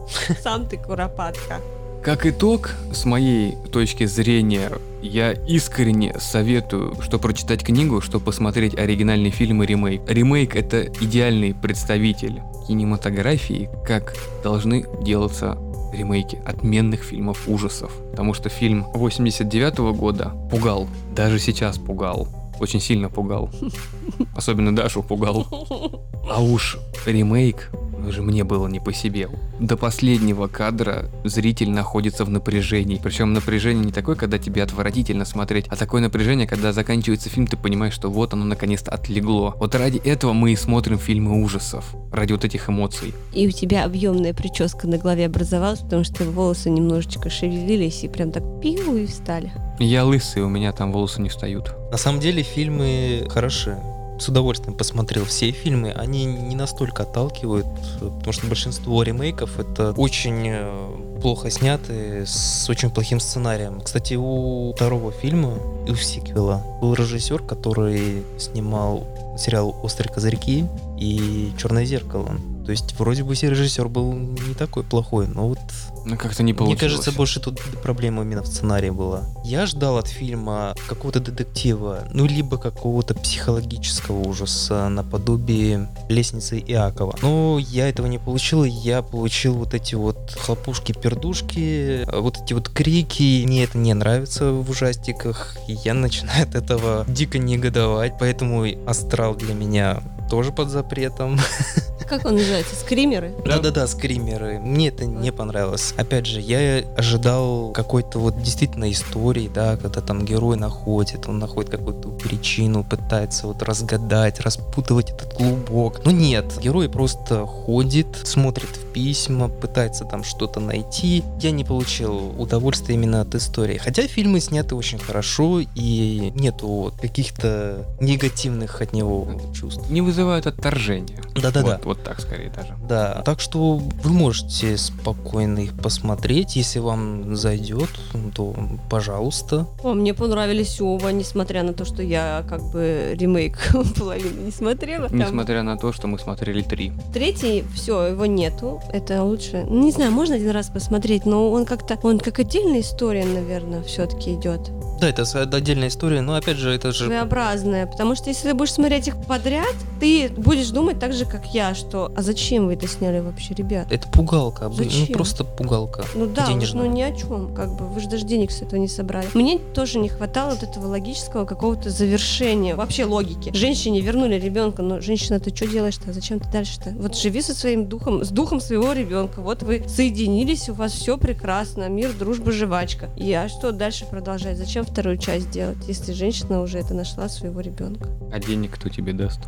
[0.43, 1.61] Сам ты куропатка.
[2.03, 4.71] Как итог, с моей точки зрения,
[5.03, 10.03] я искренне советую, что прочитать книгу, что посмотреть оригинальный фильм и ремейк.
[10.07, 15.59] Ремейк— это идеальный представитель кинематографии, как должны делаться
[15.93, 17.93] ремейки отменных фильмов ужасов.
[18.11, 22.29] Потому что фильм 89 года пугал, даже сейчас пугал.
[22.59, 23.51] Очень сильно пугал.
[24.37, 25.47] Особенно Дашу пугал.
[26.29, 26.77] А уж
[27.07, 27.71] ремейк,
[28.07, 29.29] уже мне было не по себе.
[29.61, 33.01] До последнего кадра зритель находится в напряжении.
[33.03, 37.57] Причем напряжение не такое, когда тебе отвратительно смотреть, а такое напряжение, когда заканчивается фильм, ты
[37.57, 39.55] понимаешь, что вот оно наконец-то отлегло.
[39.59, 41.95] Вот ради этого мы и смотрим фильмы ужасов.
[42.13, 43.15] Ради вот этих эмоций.
[43.33, 48.33] И у тебя объемная прическа на голове образовалась, потому что волосы немножечко шевелились и прям
[48.33, 49.53] так пиу и встали.
[49.79, 51.75] Я лысый, у меня там волосы не встают.
[51.91, 53.77] На самом деле фильмы хороши.
[54.19, 55.93] С удовольствием посмотрел все фильмы.
[55.93, 57.67] Они не настолько отталкивают,
[58.01, 63.81] потому что большинство ремейков это очень э, плохо сняты, с очень плохим сценарием.
[63.81, 69.07] Кстати, у второго фильма, и у сиквела, был режиссер, который снимал
[69.39, 70.65] сериал «Острые козырьки»
[70.99, 72.37] и «Черное зеркало».
[72.65, 75.59] То есть вроде бы режиссер был не такой плохой, но вот
[76.07, 76.81] Ну как-то не получилось.
[76.81, 79.25] мне кажется, больше тут проблема именно в сценарии была.
[79.45, 87.17] Я ждал от фильма какого-то детектива, ну, либо какого-то психологического ужаса наподобие «Лестницы Иакова».
[87.23, 92.69] Но я этого не получил, и я получил вот эти вот хлопушки-пердушки, вот эти вот
[92.69, 93.45] крики.
[93.45, 99.55] Мне это не нравится в ужастиках, я начинаю от этого дико негодовать, поэтому «Астрал» для
[99.55, 101.39] меня тоже под запретом.
[102.09, 102.77] Как он называется?
[102.77, 103.35] Скримеры?
[103.45, 104.61] Да-да-да, скримеры.
[104.61, 105.93] Мне это не понравилось.
[105.97, 111.71] Опять же, я ожидал какой-то вот действительно истории, да, когда там герой находит, он находит
[111.71, 116.05] какую-то причину, пытается вот разгадать, распутывать этот клубок.
[116.05, 121.23] Но нет, герой просто ходит, смотрит в письма, пытается там что-то найти.
[121.39, 123.77] Я не получил удовольствия именно от истории.
[123.77, 129.91] Хотя фильмы сняты очень хорошо и нету каких-то негативных от него чувств.
[129.91, 131.19] Не вызывают отторжения.
[131.35, 131.77] Да-да-да.
[131.77, 132.75] Вот, вот так скорее даже.
[132.89, 137.91] Да, так что вы можете спокойно их посмотреть, если вам зайдет,
[138.35, 138.57] то
[138.89, 139.67] пожалуйста.
[139.83, 143.59] О, мне понравились оба, несмотря на то, что я как бы ремейк
[143.99, 145.11] половины не смотрела.
[145.11, 146.93] Там Несмотря на то, что мы смотрели три.
[147.13, 148.81] Третий, все, его нету.
[148.93, 149.67] Это лучше.
[149.69, 153.83] Ну, Не знаю, можно один раз посмотреть, но он как-то, он как отдельная история, наверное,
[153.83, 154.71] все-таки идет.
[155.01, 155.25] Да, это
[155.57, 157.07] отдельная история, но опять же, это же...
[157.07, 157.87] Своеобразная.
[157.87, 161.75] Потому что если ты будешь смотреть их подряд, ты будешь думать так же, как я,
[161.75, 163.89] что а зачем вы это сняли вообще, ребят?
[163.91, 165.07] Это пугалка, обы- Зачем?
[165.09, 166.05] ну просто пугалка.
[166.15, 168.81] Ну да, уж, ну ни о чем, как бы вы же даже денег с этого
[168.81, 169.29] не собрали.
[169.35, 173.51] Мне тоже не хватало вот этого логического какого-то завершения, вообще логики.
[173.55, 176.13] Женщине вернули ребенка, но женщина, ты что делаешь-то?
[176.13, 176.95] Зачем ты дальше-то?
[176.99, 179.41] Вот живи со своим духом, с духом своего ребенка.
[179.41, 183.09] Вот вы соединились, у вас все прекрасно, мир, дружба, жвачка.
[183.17, 184.59] И а что дальше продолжать?
[184.59, 188.11] Зачем вторую часть делать, если женщина уже это нашла своего ребенка?
[188.31, 189.41] А денег кто тебе даст?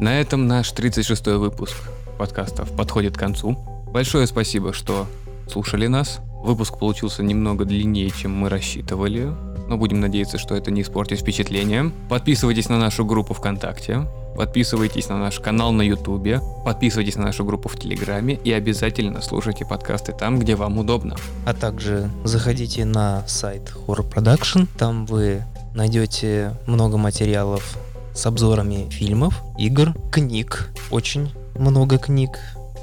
[0.00, 1.76] На этом наш 36-й выпуск
[2.18, 3.56] подкастов подходит к концу.
[3.92, 5.06] Большое спасибо, что
[5.48, 6.18] слушали нас.
[6.42, 9.32] Выпуск получился немного длиннее, чем мы рассчитывали,
[9.68, 11.92] но будем надеяться, что это не испортит впечатление.
[12.08, 17.68] Подписывайтесь на нашу группу ВКонтакте, подписывайтесь на наш канал на Ютубе, подписывайтесь на нашу группу
[17.68, 21.16] в Телеграме и обязательно слушайте подкасты там, где вам удобно.
[21.46, 25.42] А также заходите на сайт Horror Production, там вы
[25.74, 27.76] найдете много материалов
[28.14, 32.38] с обзорами фильмов, игр, книг, очень много книг.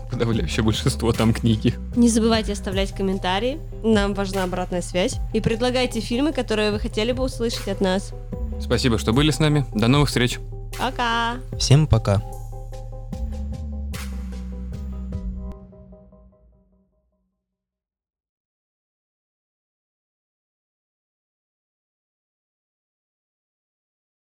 [0.09, 1.75] Подавляющее большинство там книги.
[1.95, 5.17] Не забывайте оставлять комментарии, нам важна обратная связь.
[5.33, 8.11] И предлагайте фильмы, которые вы хотели бы услышать от нас.
[8.59, 9.65] Спасибо, что были с нами.
[9.73, 10.39] До новых встреч.
[10.77, 11.37] Пока!
[11.57, 12.21] Всем пока!